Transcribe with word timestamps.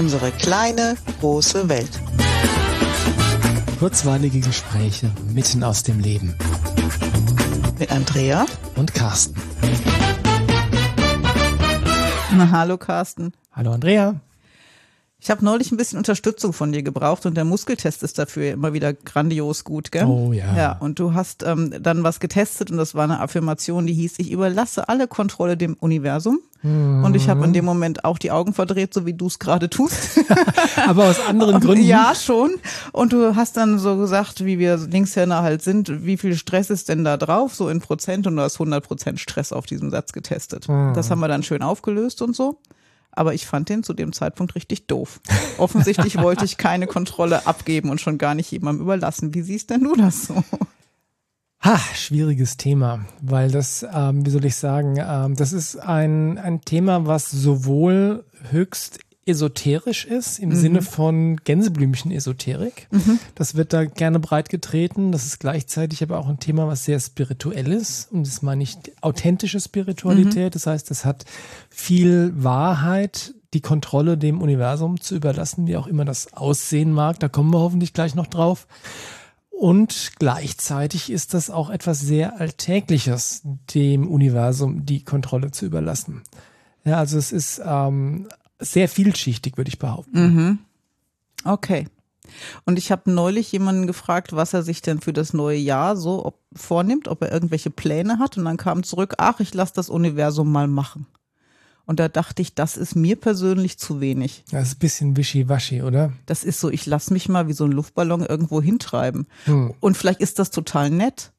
Unsere 0.00 0.30
kleine, 0.30 0.96
große 1.20 1.68
Welt. 1.68 2.00
Kurzweilige 3.78 4.40
Gespräche 4.40 5.10
mitten 5.34 5.62
aus 5.62 5.82
dem 5.82 6.00
Leben. 6.00 6.34
Mit 7.78 7.92
Andrea 7.92 8.46
und 8.76 8.94
Carsten. 8.94 9.38
Na, 12.34 12.50
hallo 12.50 12.78
Carsten. 12.78 13.34
Hallo 13.52 13.72
Andrea. 13.72 14.14
Ich 15.22 15.30
habe 15.30 15.44
neulich 15.44 15.70
ein 15.70 15.76
bisschen 15.76 15.98
Unterstützung 15.98 16.54
von 16.54 16.72
dir 16.72 16.82
gebraucht 16.82 17.26
und 17.26 17.36
der 17.36 17.44
Muskeltest 17.44 18.02
ist 18.02 18.18
dafür 18.18 18.52
immer 18.52 18.72
wieder 18.72 18.94
grandios 18.94 19.64
gut, 19.64 19.92
gell? 19.92 20.06
Oh 20.06 20.32
ja. 20.32 20.56
Ja, 20.56 20.76
und 20.80 20.98
du 20.98 21.12
hast 21.12 21.42
ähm, 21.42 21.74
dann 21.78 22.02
was 22.02 22.20
getestet 22.20 22.70
und 22.70 22.78
das 22.78 22.94
war 22.94 23.04
eine 23.04 23.20
Affirmation, 23.20 23.86
die 23.86 23.92
hieß, 23.92 24.14
ich 24.16 24.30
überlasse 24.30 24.88
alle 24.88 25.08
Kontrolle 25.08 25.58
dem 25.58 25.74
Universum. 25.74 26.40
Mhm. 26.62 27.04
Und 27.04 27.16
ich 27.16 27.28
habe 27.28 27.44
in 27.44 27.52
dem 27.52 27.66
Moment 27.66 28.04
auch 28.04 28.18
die 28.18 28.30
Augen 28.30 28.54
verdreht, 28.54 28.94
so 28.94 29.04
wie 29.04 29.12
du 29.12 29.26
es 29.26 29.38
gerade 29.38 29.68
tust. 29.68 30.20
Aber 30.86 31.04
aus 31.04 31.20
anderen 31.20 31.60
Gründen. 31.60 31.84
Ja, 31.84 32.14
schon. 32.14 32.52
Und 32.92 33.12
du 33.12 33.36
hast 33.36 33.58
dann 33.58 33.78
so 33.78 33.98
gesagt, 33.98 34.44
wie 34.46 34.58
wir 34.58 34.78
Linkshänder 34.78 35.42
halt 35.42 35.62
sind, 35.62 36.04
wie 36.04 36.16
viel 36.16 36.34
Stress 36.34 36.70
ist 36.70 36.88
denn 36.88 37.04
da 37.04 37.18
drauf, 37.18 37.54
so 37.54 37.68
in 37.68 37.80
Prozent 37.80 38.26
und 38.26 38.36
du 38.36 38.42
hast 38.42 38.54
100 38.54 38.86
Prozent 38.86 39.20
Stress 39.20 39.52
auf 39.52 39.66
diesem 39.66 39.90
Satz 39.90 40.12
getestet. 40.12 40.66
Mhm. 40.68 40.94
Das 40.94 41.10
haben 41.10 41.20
wir 41.20 41.28
dann 41.28 41.42
schön 41.42 41.62
aufgelöst 41.62 42.22
und 42.22 42.34
so 42.34 42.58
aber 43.12 43.34
ich 43.34 43.46
fand 43.46 43.68
den 43.68 43.82
zu 43.82 43.92
dem 43.92 44.12
Zeitpunkt 44.12 44.54
richtig 44.54 44.86
doof. 44.86 45.20
Offensichtlich 45.58 46.18
wollte 46.18 46.44
ich 46.44 46.56
keine 46.56 46.86
Kontrolle 46.86 47.46
abgeben 47.46 47.90
und 47.90 48.00
schon 48.00 48.18
gar 48.18 48.34
nicht 48.34 48.50
jemandem 48.50 48.84
überlassen. 48.84 49.34
Wie 49.34 49.42
siehst 49.42 49.70
denn 49.70 49.84
du 49.84 49.94
das 49.94 50.26
so? 50.26 50.42
Ha, 51.62 51.78
schwieriges 51.94 52.56
Thema, 52.56 53.04
weil 53.20 53.50
das, 53.50 53.84
ähm, 53.92 54.24
wie 54.24 54.30
soll 54.30 54.46
ich 54.46 54.56
sagen, 54.56 54.96
ähm, 54.98 55.36
das 55.36 55.52
ist 55.52 55.76
ein, 55.76 56.38
ein 56.38 56.62
Thema, 56.62 57.06
was 57.06 57.30
sowohl 57.30 58.24
höchst 58.50 58.98
esoterisch 59.30 60.04
ist, 60.04 60.38
im 60.38 60.50
mhm. 60.50 60.56
Sinne 60.56 60.82
von 60.82 61.36
Gänseblümchen-Esoterik. 61.36 62.88
Mhm. 62.90 63.18
Das 63.34 63.54
wird 63.54 63.72
da 63.72 63.84
gerne 63.84 64.20
breit 64.20 64.48
getreten. 64.48 65.12
Das 65.12 65.24
ist 65.24 65.40
gleichzeitig 65.40 66.02
aber 66.02 66.18
auch 66.18 66.28
ein 66.28 66.40
Thema, 66.40 66.66
was 66.66 66.84
sehr 66.84 67.00
spirituell 67.00 67.72
ist. 67.72 68.12
Und 68.12 68.26
das 68.26 68.42
meine 68.42 68.62
ich 68.62 68.76
authentische 69.00 69.60
Spiritualität. 69.60 70.50
Mhm. 70.52 70.54
Das 70.54 70.66
heißt, 70.66 70.90
es 70.90 71.04
hat 71.04 71.24
viel 71.70 72.32
Wahrheit, 72.36 73.34
die 73.54 73.60
Kontrolle 73.60 74.16
dem 74.16 74.40
Universum 74.40 75.00
zu 75.00 75.16
überlassen, 75.16 75.66
wie 75.66 75.76
auch 75.76 75.86
immer 75.86 76.04
das 76.04 76.32
aussehen 76.34 76.92
mag. 76.92 77.18
Da 77.18 77.28
kommen 77.28 77.52
wir 77.52 77.60
hoffentlich 77.60 77.92
gleich 77.92 78.14
noch 78.14 78.26
drauf. 78.26 78.66
Und 79.50 80.12
gleichzeitig 80.18 81.10
ist 81.10 81.34
das 81.34 81.50
auch 81.50 81.68
etwas 81.68 82.00
sehr 82.00 82.40
Alltägliches, 82.40 83.42
dem 83.74 84.08
Universum 84.08 84.86
die 84.86 85.04
Kontrolle 85.04 85.50
zu 85.50 85.66
überlassen. 85.66 86.22
Ja, 86.84 86.96
also 86.96 87.18
es 87.18 87.30
ist 87.30 87.60
ähm, 87.62 88.28
sehr 88.60 88.88
vielschichtig, 88.88 89.56
würde 89.56 89.68
ich 89.68 89.78
behaupten. 89.78 90.20
Mhm. 90.20 90.58
Okay. 91.44 91.86
Und 92.64 92.78
ich 92.78 92.92
habe 92.92 93.10
neulich 93.10 93.50
jemanden 93.52 93.86
gefragt, 93.86 94.34
was 94.34 94.54
er 94.54 94.62
sich 94.62 94.82
denn 94.82 95.00
für 95.00 95.12
das 95.12 95.32
neue 95.32 95.58
Jahr 95.58 95.96
so 95.96 96.24
ob, 96.24 96.38
vornimmt, 96.54 97.08
ob 97.08 97.22
er 97.22 97.32
irgendwelche 97.32 97.70
Pläne 97.70 98.18
hat. 98.18 98.38
Und 98.38 98.44
dann 98.44 98.56
kam 98.56 98.82
zurück, 98.82 99.14
ach, 99.18 99.40
ich 99.40 99.52
lasse 99.54 99.72
das 99.74 99.90
Universum 99.90 100.52
mal 100.52 100.68
machen. 100.68 101.06
Und 101.86 101.98
da 101.98 102.08
dachte 102.08 102.40
ich, 102.40 102.54
das 102.54 102.76
ist 102.76 102.94
mir 102.94 103.16
persönlich 103.16 103.78
zu 103.78 104.00
wenig. 104.00 104.44
Das 104.52 104.68
ist 104.68 104.76
ein 104.76 104.78
bisschen 104.78 105.16
wischiwaschi, 105.16 105.82
oder? 105.82 106.12
Das 106.26 106.44
ist 106.44 106.60
so, 106.60 106.70
ich 106.70 106.86
lasse 106.86 107.12
mich 107.12 107.28
mal 107.28 107.48
wie 107.48 107.52
so 107.52 107.64
ein 107.64 107.72
Luftballon 107.72 108.24
irgendwo 108.24 108.62
hintreiben. 108.62 109.26
Hm. 109.46 109.74
Und 109.80 109.96
vielleicht 109.96 110.20
ist 110.20 110.38
das 110.38 110.52
total 110.52 110.90
nett. 110.90 111.32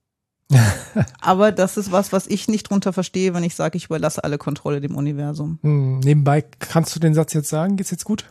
Aber 1.21 1.51
das 1.51 1.77
ist 1.77 1.91
was, 1.91 2.11
was 2.11 2.27
ich 2.27 2.47
nicht 2.47 2.69
drunter 2.69 2.93
verstehe, 2.93 3.33
wenn 3.33 3.43
ich 3.43 3.55
sage, 3.55 3.77
ich 3.77 3.85
überlasse 3.85 4.23
alle 4.23 4.37
Kontrolle 4.37 4.81
dem 4.81 4.95
Universum. 4.95 5.59
Hm, 5.61 5.99
nebenbei, 5.99 6.43
kannst 6.59 6.95
du 6.95 6.99
den 6.99 7.13
Satz 7.13 7.33
jetzt 7.33 7.49
sagen? 7.49 7.77
Geht's 7.77 7.91
jetzt 7.91 8.05
gut? 8.05 8.25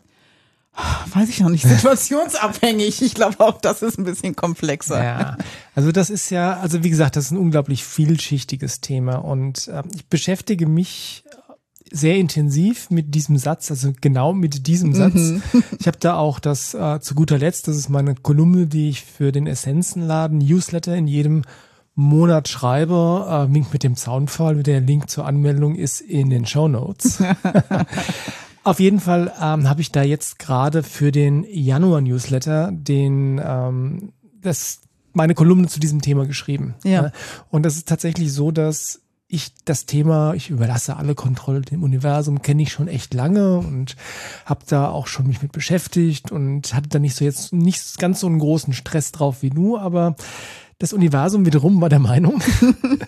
Weiß 1.13 1.29
ich 1.29 1.41
noch 1.41 1.49
nicht, 1.49 1.67
situationsabhängig. 1.67 3.03
Ich 3.03 3.15
glaube 3.15 3.41
auch, 3.41 3.61
das 3.61 3.83
ist 3.83 3.99
ein 3.99 4.05
bisschen 4.05 4.37
komplexer. 4.37 5.03
Ja, 5.03 5.37
also 5.75 5.91
das 5.91 6.11
ist 6.11 6.31
ja, 6.31 6.59
also 6.61 6.85
wie 6.85 6.91
gesagt, 6.91 7.17
das 7.17 7.27
ist 7.27 7.31
ein 7.33 7.39
unglaublich 7.39 7.85
vielschichtiges 7.85 8.81
Thema 8.81 9.17
und 9.17 9.67
äh, 9.69 9.83
ich 9.95 10.07
beschäftige 10.07 10.67
mich 10.67 11.25
sehr 11.91 12.17
intensiv 12.17 12.89
mit 12.91 13.15
diesem 13.15 13.37
Satz, 13.37 13.71
also 13.71 13.93
genau 14.01 14.33
mit 14.33 14.67
diesem 14.69 14.95
Satz. 14.95 15.15
Mhm. 15.15 15.43
Ich 15.81 15.87
habe 15.87 15.99
da 15.99 16.17
auch 16.17 16.39
das 16.39 16.75
äh, 16.75 17.01
zu 17.01 17.15
guter 17.15 17.39
Letzt, 17.39 17.67
das 17.67 17.77
ist 17.77 17.89
meine 17.89 18.15
Kolumne, 18.15 18.67
die 18.67 18.91
ich 18.91 19.05
für 19.05 19.33
den 19.33 19.47
Essenzenladen 19.47 20.39
Newsletter 20.39 20.95
in 20.95 21.09
jedem 21.09 21.43
Monat 22.01 22.49
schreibe, 22.49 23.27
äh, 23.29 23.53
Link 23.53 23.73
mit 23.73 23.83
dem 23.83 23.97
Zaunpfahl, 23.97 24.63
der 24.63 24.81
Link 24.81 25.11
zur 25.11 25.27
Anmeldung 25.27 25.75
ist 25.75 26.01
in 26.01 26.31
den 26.31 26.47
Show 26.47 26.69
Notes. 26.69 27.23
Auf 28.65 28.81
jeden 28.81 29.01
Fall 29.01 29.33
ähm, 29.41 29.69
habe 29.69 29.81
ich 29.81 29.91
da 29.91 30.03
jetzt 30.03 30.39
gerade 30.39 30.83
für 30.83 31.13
den 31.13 31.47
Januar-Newsletter 31.49 32.71
den 32.73 33.41
ähm, 33.43 34.13
das 34.43 34.81
meine 35.13 35.35
Kolumne 35.35 35.67
zu 35.67 35.81
diesem 35.81 36.03
Thema 36.03 36.27
geschrieben. 36.27 36.75
Ja. 36.85 37.13
Und 37.51 37.65
das 37.65 37.77
ist 37.77 37.89
tatsächlich 37.89 38.33
so, 38.33 38.51
dass 38.51 39.03
ich 39.33 39.53
das 39.65 39.87
Thema, 39.87 40.35
ich 40.35 40.51
überlasse 40.51 40.97
alle 40.97 41.15
Kontrolle 41.15 41.61
dem 41.61 41.85
Universum, 41.85 42.43
kenne 42.43 42.63
ich 42.63 42.73
schon 42.73 42.89
echt 42.89 43.15
lange 43.15 43.59
und 43.59 43.95
habe 44.45 44.65
da 44.67 44.89
auch 44.89 45.07
schon 45.07 45.29
mich 45.29 45.41
mit 45.41 45.53
beschäftigt 45.53 46.33
und 46.33 46.75
hatte 46.75 46.89
da 46.89 46.99
nicht 46.99 47.15
so 47.15 47.25
jetzt 47.25 47.53
nicht 47.53 47.99
ganz 47.99 48.21
so 48.21 48.27
einen 48.27 48.41
großen 48.41 48.73
Stress 48.73 49.13
drauf 49.13 49.43
wie 49.43 49.51
du, 49.51 49.79
aber 49.79 50.17
das 50.81 50.93
Universum 50.93 51.47
wiederum 51.47 51.81
war 51.81 51.89
der 51.89 52.01
Meinung, 52.01 52.43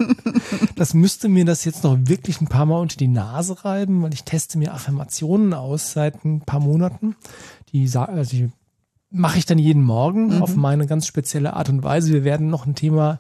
das 0.76 0.94
müsste 0.94 1.28
mir 1.28 1.44
das 1.44 1.64
jetzt 1.64 1.82
noch 1.82 1.98
wirklich 2.02 2.40
ein 2.40 2.46
paar 2.46 2.66
Mal 2.66 2.78
unter 2.78 2.98
die 2.98 3.08
Nase 3.08 3.64
reiben, 3.64 4.02
weil 4.02 4.14
ich 4.14 4.22
teste 4.22 4.58
mir 4.58 4.74
Affirmationen 4.74 5.54
aus 5.54 5.92
seit 5.92 6.24
ein 6.24 6.42
paar 6.42 6.60
Monaten. 6.60 7.16
Die, 7.72 7.90
also 7.96 8.36
die 8.36 8.50
mache 9.10 9.38
ich 9.38 9.46
dann 9.46 9.58
jeden 9.58 9.82
Morgen 9.82 10.36
mhm. 10.36 10.42
auf 10.42 10.54
meine 10.54 10.86
ganz 10.86 11.06
spezielle 11.06 11.54
Art 11.54 11.68
und 11.68 11.82
Weise. 11.82 12.12
Wir 12.12 12.24
werden 12.24 12.48
noch 12.48 12.66
ein 12.66 12.74
Thema, 12.74 13.18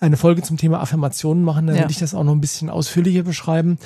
eine 0.00 0.16
Folge 0.16 0.42
zum 0.42 0.56
Thema 0.56 0.80
Affirmationen 0.80 1.42
machen, 1.42 1.66
dann 1.66 1.76
ja. 1.76 1.82
werde 1.82 1.92
ich 1.92 1.98
das 1.98 2.14
auch 2.14 2.24
noch 2.24 2.32
ein 2.32 2.40
bisschen 2.40 2.70
ausführlicher 2.70 3.22
beschreiben. 3.22 3.78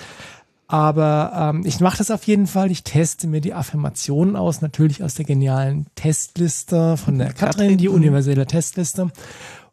Aber 0.67 1.33
ähm, 1.35 1.63
ich 1.67 1.81
mache 1.81 1.99
das 1.99 2.13
auf 2.13 2.25
jeden 2.25 2.47
Fall. 2.47 2.71
Ich 2.71 2.85
teste 2.85 3.27
mir 3.27 3.41
die 3.41 3.55
Affirmationen 3.55 4.37
aus, 4.37 4.61
natürlich 4.61 5.03
aus 5.03 5.15
der 5.15 5.25
genialen 5.25 5.87
Testliste 5.97 6.97
von 6.97 7.19
der 7.19 7.33
Katrin, 7.33 7.77
die 7.77 7.89
universelle 7.89 8.47
Testliste. 8.47 9.11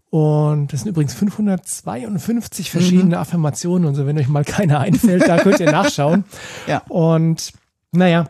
Und 0.10 0.74
das 0.74 0.82
sind 0.82 0.90
übrigens 0.90 1.14
552 1.14 2.72
verschiedene 2.72 3.16
mhm. 3.16 3.22
Affirmationen 3.22 3.88
und 3.88 3.94
so. 3.94 4.08
Wenn 4.08 4.18
euch 4.18 4.28
mal 4.28 4.44
keine 4.44 4.80
einfällt, 4.80 5.28
da 5.28 5.38
könnt 5.38 5.60
ihr 5.60 5.72
nachschauen. 5.72 6.24
Ja. 6.66 6.82
Und 6.88 7.52
naja, 7.92 8.30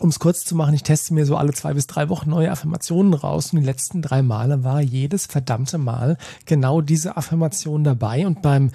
um 0.00 0.08
es 0.08 0.18
kurz 0.18 0.44
zu 0.44 0.56
machen, 0.56 0.74
ich 0.74 0.82
teste 0.82 1.14
mir 1.14 1.24
so 1.24 1.36
alle 1.36 1.52
zwei 1.52 1.74
bis 1.74 1.86
drei 1.86 2.08
Wochen 2.08 2.30
neue 2.30 2.50
Affirmationen 2.50 3.14
raus. 3.14 3.52
Und 3.52 3.60
die 3.60 3.66
letzten 3.66 4.02
drei 4.02 4.22
Male 4.22 4.64
war 4.64 4.80
jedes 4.80 5.26
verdammte 5.26 5.78
Mal 5.78 6.18
genau 6.46 6.80
diese 6.80 7.16
Affirmation 7.16 7.84
dabei. 7.84 8.26
Und 8.26 8.42
beim 8.42 8.70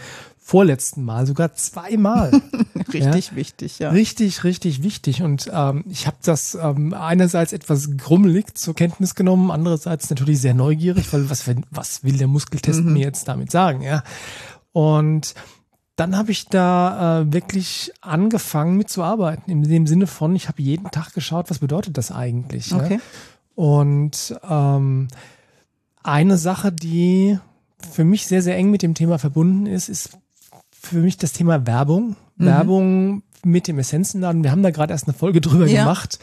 vorletzten 0.49 1.03
Mal 1.03 1.27
sogar 1.27 1.53
zweimal. 1.53 2.31
richtig 2.93 3.29
ja? 3.29 3.35
wichtig, 3.35 3.79
ja. 3.79 3.91
Richtig, 3.91 4.43
richtig 4.43 4.81
wichtig. 4.81 5.21
Und 5.21 5.49
ähm, 5.53 5.83
ich 5.89 6.07
habe 6.07 6.17
das 6.23 6.57
ähm, 6.59 6.93
einerseits 6.93 7.53
etwas 7.53 7.97
grummelig 7.97 8.57
zur 8.57 8.73
Kenntnis 8.73 9.13
genommen, 9.13 9.51
andererseits 9.51 10.09
natürlich 10.09 10.41
sehr 10.41 10.55
neugierig, 10.55 11.11
weil 11.13 11.29
was, 11.29 11.43
was 11.69 12.03
will 12.03 12.17
der 12.17 12.27
Muskeltest 12.27 12.83
mhm. 12.83 12.93
mir 12.93 13.05
jetzt 13.05 13.27
damit 13.27 13.51
sagen, 13.51 13.81
ja? 13.81 14.03
Und 14.71 15.35
dann 15.99 16.17
habe 16.17 16.31
ich 16.31 16.47
da 16.47 17.21
äh, 17.21 17.33
wirklich 17.33 17.91
angefangen 17.99 18.77
mitzuarbeiten, 18.77 19.51
in 19.51 19.63
dem 19.63 19.85
Sinne 19.85 20.07
von, 20.07 20.35
ich 20.35 20.47
habe 20.47 20.61
jeden 20.61 20.89
Tag 20.91 21.13
geschaut, 21.13 21.49
was 21.49 21.59
bedeutet 21.59 21.97
das 21.97 22.11
eigentlich. 22.11 22.73
Okay. 22.73 22.95
Ja? 22.95 22.99
Und 23.55 24.39
ähm, 24.49 25.09
eine 26.01 26.37
Sache, 26.37 26.71
die 26.71 27.37
für 27.91 28.05
mich 28.05 28.27
sehr, 28.27 28.41
sehr 28.41 28.55
eng 28.55 28.71
mit 28.71 28.81
dem 28.81 28.93
Thema 28.93 29.19
verbunden 29.19 29.65
ist, 29.65 29.89
ist 29.89 30.17
für 30.71 30.99
mich 30.99 31.17
das 31.17 31.33
Thema 31.33 31.67
Werbung. 31.67 32.15
Mhm. 32.37 32.45
Werbung 32.45 33.23
mit 33.43 33.67
dem 33.67 33.79
Essenzenladen. 33.79 34.43
Wir 34.43 34.51
haben 34.51 34.63
da 34.63 34.71
gerade 34.71 34.93
erst 34.93 35.07
eine 35.07 35.13
Folge 35.13 35.41
drüber 35.41 35.67
ja. 35.67 35.83
gemacht, 35.83 36.19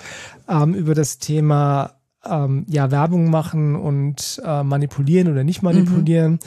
ähm, 0.48 0.74
über 0.74 0.94
das 0.94 1.18
Thema 1.18 1.92
ähm, 2.24 2.64
ja, 2.68 2.90
Werbung 2.90 3.30
machen 3.30 3.76
und 3.76 4.40
äh, 4.44 4.62
manipulieren 4.62 5.30
oder 5.30 5.44
nicht 5.44 5.62
manipulieren. 5.62 6.32
Mhm. 6.32 6.38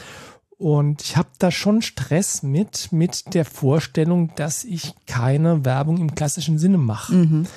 Und 0.59 1.01
ich 1.01 1.15
habe 1.15 1.29
da 1.39 1.51
schon 1.51 1.81
Stress 1.81 2.43
mit, 2.43 2.91
mit 2.91 3.33
der 3.33 3.45
Vorstellung, 3.45 4.35
dass 4.35 4.65
ich 4.65 4.93
keine 5.07 5.63
Werbung 5.63 5.97
im 5.99 6.15
klassischen 6.15 6.59
Sinne 6.59 6.77
mache. 6.77 7.15
Mhm. 7.15 7.47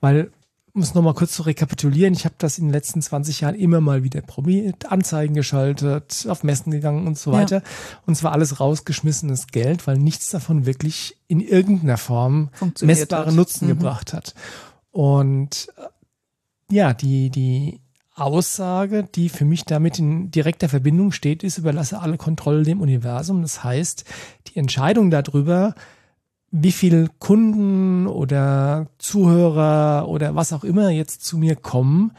Weil 0.00 0.32
um 0.72 0.80
es 0.80 0.94
nochmal 0.94 1.12
kurz 1.12 1.32
zu 1.32 1.42
rekapitulieren, 1.42 2.14
ich 2.14 2.24
habe 2.24 2.34
das 2.38 2.58
in 2.58 2.66
den 2.66 2.72
letzten 2.72 3.02
20 3.02 3.42
Jahren 3.42 3.54
immer 3.54 3.82
mal 3.82 4.04
wieder 4.04 4.22
probiert, 4.22 4.90
Anzeigen 4.90 5.34
geschaltet, 5.34 6.26
auf 6.28 6.44
Messen 6.44 6.70
gegangen 6.70 7.06
und 7.06 7.18
so 7.18 7.32
weiter. 7.32 7.56
Ja. 7.56 7.62
Und 8.06 8.14
zwar 8.14 8.32
alles 8.32 8.58
rausgeschmissenes 8.58 9.48
Geld, 9.48 9.86
weil 9.86 9.98
nichts 9.98 10.30
davon 10.30 10.64
wirklich 10.64 11.18
in 11.28 11.40
irgendeiner 11.40 11.98
Form 11.98 12.50
messbare 12.80 13.26
hat. 13.26 13.34
Nutzen 13.34 13.66
mhm. 13.66 13.70
gebracht 13.70 14.14
hat. 14.14 14.34
Und 14.90 15.68
äh, 15.76 16.74
ja, 16.74 16.94
die, 16.94 17.28
die 17.28 17.80
Aussage, 18.16 19.06
die 19.14 19.28
für 19.28 19.44
mich 19.44 19.64
damit 19.64 19.98
in 19.98 20.30
direkter 20.30 20.68
Verbindung 20.68 21.12
steht, 21.12 21.42
ist, 21.42 21.58
überlasse 21.58 22.00
alle 22.00 22.16
Kontrolle 22.16 22.62
dem 22.62 22.80
Universum. 22.80 23.42
Das 23.42 23.62
heißt, 23.62 24.04
die 24.48 24.58
Entscheidung 24.58 25.10
darüber, 25.10 25.74
wie 26.50 26.72
viel 26.72 27.10
Kunden 27.18 28.06
oder 28.06 28.86
Zuhörer 28.98 30.08
oder 30.08 30.34
was 30.34 30.54
auch 30.54 30.64
immer 30.64 30.88
jetzt 30.90 31.24
zu 31.24 31.36
mir 31.36 31.56
kommen, 31.56 32.12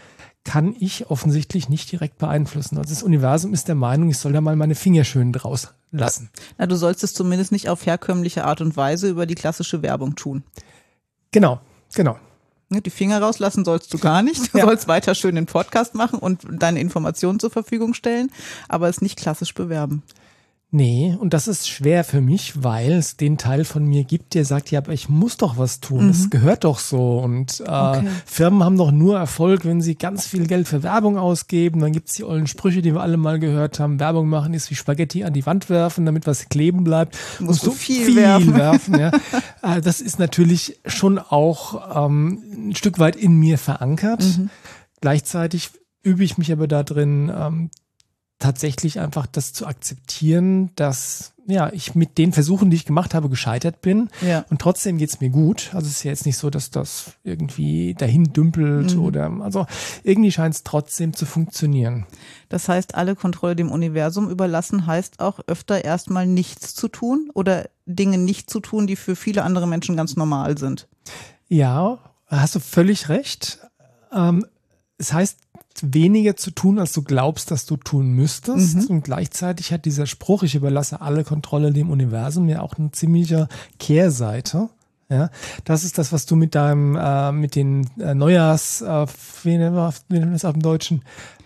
kann 0.43 0.75
ich 0.79 1.09
offensichtlich 1.09 1.67
nicht 1.67 1.91
direkt 1.91 2.19
beeinflussen. 2.19 2.77
Also 2.77 2.93
das 2.93 3.03
Universum 3.03 3.53
ist 3.53 3.67
der 3.67 3.75
Meinung, 3.75 4.09
ich 4.09 4.17
soll 4.17 4.33
da 4.33 4.39
mal 4.39 4.55
meine 4.55 4.75
Finger 4.75 5.03
schön 5.03 5.33
draus 5.33 5.73
lassen. 5.91 6.29
Na, 6.57 6.67
du 6.67 6.75
sollst 6.75 7.03
es 7.03 7.13
zumindest 7.13 7.51
nicht 7.51 7.69
auf 7.69 7.85
herkömmliche 7.85 8.45
Art 8.45 8.61
und 8.61 8.77
Weise 8.77 9.09
über 9.09 9.25
die 9.25 9.35
klassische 9.35 9.81
Werbung 9.81 10.15
tun. 10.15 10.43
Genau, 11.31 11.59
genau. 11.93 12.17
Ne, 12.69 12.81
die 12.81 12.89
Finger 12.89 13.21
rauslassen 13.21 13.63
sollst 13.63 13.93
du 13.93 13.97
gar 13.97 14.21
nicht. 14.21 14.53
Du 14.53 14.57
ja. 14.59 14.65
sollst 14.65 14.87
weiter 14.87 15.15
schön 15.15 15.35
den 15.35 15.45
Podcast 15.45 15.95
machen 15.95 16.19
und 16.19 16.41
deine 16.49 16.81
Informationen 16.81 17.39
zur 17.39 17.49
Verfügung 17.49 17.93
stellen, 17.93 18.29
aber 18.67 18.89
es 18.89 19.01
nicht 19.01 19.17
klassisch 19.17 19.53
bewerben. 19.53 20.03
Nee, 20.69 21.15
und 21.17 21.33
das 21.33 21.47
ist 21.47 21.69
schwer 21.69 22.03
für 22.03 22.19
mich, 22.19 22.61
weil 22.61 22.91
es 22.91 23.15
den 23.15 23.37
Teil 23.37 23.63
von 23.63 23.85
mir 23.85 24.03
gibt, 24.03 24.33
der 24.33 24.43
sagt, 24.43 24.69
ja, 24.69 24.79
aber 24.79 24.91
ich 24.91 25.07
muss 25.07 25.37
doch 25.37 25.57
was 25.57 25.79
tun. 25.79 26.09
Es 26.09 26.25
mhm. 26.25 26.29
gehört 26.29 26.65
doch 26.65 26.79
so. 26.79 27.19
Und 27.19 27.61
äh, 27.61 27.63
okay. 27.63 28.07
Firmen 28.25 28.61
haben 28.61 28.77
doch 28.77 28.91
nur 28.91 29.17
Erfolg, 29.17 29.63
wenn 29.63 29.79
sie 29.79 29.95
ganz 29.95 30.27
viel 30.27 30.45
Geld 30.45 30.67
für 30.67 30.83
Werbung 30.83 31.17
ausgeben. 31.17 31.79
Dann 31.79 31.93
gibt's 31.93 32.15
die 32.15 32.25
ollen 32.25 32.47
Sprüche, 32.47 32.81
die 32.81 32.93
wir 32.93 32.99
alle 32.99 33.15
mal 33.15 33.39
gehört 33.39 33.79
haben. 33.79 34.01
Werbung 34.01 34.27
machen 34.27 34.53
ist 34.53 34.69
wie 34.69 34.75
Spaghetti 34.75 35.23
an 35.23 35.31
die 35.31 35.45
Wand 35.45 35.69
werfen, 35.69 36.05
damit 36.05 36.27
was 36.27 36.49
kleben 36.49 36.83
bleibt. 36.83 37.17
Musst 37.39 37.65
du 37.65 37.71
viel, 37.71 38.07
viel 38.07 38.15
werfen. 38.17 38.53
werfen 38.53 38.99
ja. 38.99 39.11
äh, 39.61 39.79
das 39.79 40.01
ist 40.01 40.19
natürlich 40.19 40.81
schon 40.85 41.17
auch 41.17 42.07
ähm, 42.07 42.43
ein 42.71 42.75
Stück 42.75 42.99
weit 42.99 43.15
in 43.15 43.37
mir 43.37 43.57
verankert. 43.57 44.21
Mhm. 44.21 44.49
Gleichzeitig 44.99 45.69
übe 46.03 46.25
ich 46.25 46.37
mich 46.37 46.51
aber 46.51 46.67
da 46.67 46.83
drin, 46.83 47.31
ähm, 47.33 47.69
tatsächlich 48.39 48.99
einfach 48.99 49.25
das 49.25 49.53
zu 49.53 49.65
akzeptieren, 49.65 50.71
dass 50.75 51.33
ja, 51.49 51.71
ich 51.71 51.95
mit 51.95 52.17
den 52.17 52.33
Versuchen, 52.33 52.69
die 52.69 52.75
ich 52.75 52.85
gemacht 52.85 53.13
habe, 53.13 53.29
gescheitert 53.29 53.81
bin. 53.81 54.09
Ja. 54.21 54.43
Und 54.49 54.59
trotzdem 54.59 54.97
geht's 54.97 55.21
mir 55.21 55.29
gut. 55.29 55.71
Also 55.73 55.87
es 55.87 55.93
ist 55.93 56.03
ja 56.03 56.11
jetzt 56.11 56.25
nicht 56.25 56.37
so, 56.37 56.49
dass 56.49 56.71
das 56.71 57.13
irgendwie 57.23 57.93
dahin 57.93 58.33
dümpelt 58.33 58.95
mhm. 58.95 59.01
oder 59.01 59.31
also 59.39 59.65
irgendwie 60.03 60.31
scheint 60.31 60.55
es 60.55 60.63
trotzdem 60.63 61.13
zu 61.13 61.25
funktionieren. 61.25 62.05
Das 62.49 62.67
heißt, 62.67 62.95
alle 62.95 63.15
Kontrolle 63.15 63.55
dem 63.55 63.71
Universum 63.71 64.29
überlassen 64.29 64.85
heißt 64.87 65.21
auch 65.21 65.39
öfter 65.47 65.85
erstmal 65.85 66.27
nichts 66.27 66.75
zu 66.75 66.89
tun 66.89 67.31
oder 67.33 67.69
Dinge 67.85 68.17
nicht 68.17 68.49
zu 68.49 68.59
tun, 68.59 68.85
die 68.85 68.97
für 68.97 69.15
viele 69.15 69.43
andere 69.43 69.67
Menschen 69.67 69.95
ganz 69.95 70.17
normal 70.17 70.57
sind. 70.57 70.89
Ja, 71.47 71.99
hast 72.27 72.55
du 72.55 72.59
völlig 72.59 73.07
recht. 73.07 73.59
Ähm, 74.11 74.45
es 74.97 75.13
heißt 75.13 75.37
weniger 75.83 76.35
zu 76.35 76.51
tun, 76.51 76.79
als 76.79 76.93
du 76.93 77.03
glaubst, 77.03 77.51
dass 77.51 77.65
du 77.65 77.77
tun 77.77 78.11
müsstest. 78.11 78.75
Mhm. 78.75 78.97
Und 78.97 79.03
gleichzeitig 79.03 79.71
hat 79.71 79.85
dieser 79.85 80.05
Spruch, 80.05 80.43
ich 80.43 80.55
überlasse 80.55 81.01
alle 81.01 81.23
Kontrolle 81.23 81.71
dem 81.71 81.89
Universum, 81.89 82.49
ja 82.49 82.61
auch 82.61 82.75
eine 82.77 82.91
ziemliche 82.91 83.47
Kehrseite. 83.79 84.69
Ja, 85.09 85.29
das 85.63 85.85
ist 85.85 85.97
das, 85.97 86.11
was 86.11 86.25
du 86.25 86.35
mit 86.35 86.53
deinem, 86.53 86.97
äh, 86.97 87.31
mit 87.31 87.55
den 87.55 87.89
äh, 87.97 88.13
Neujahrs, 88.13 88.81
äh, 88.81 89.05
wie 89.43 89.57
wir 89.57 90.25
das 90.25 90.43
auf 90.43 90.53
dem 90.53 90.61
Deutschen? 90.61 91.01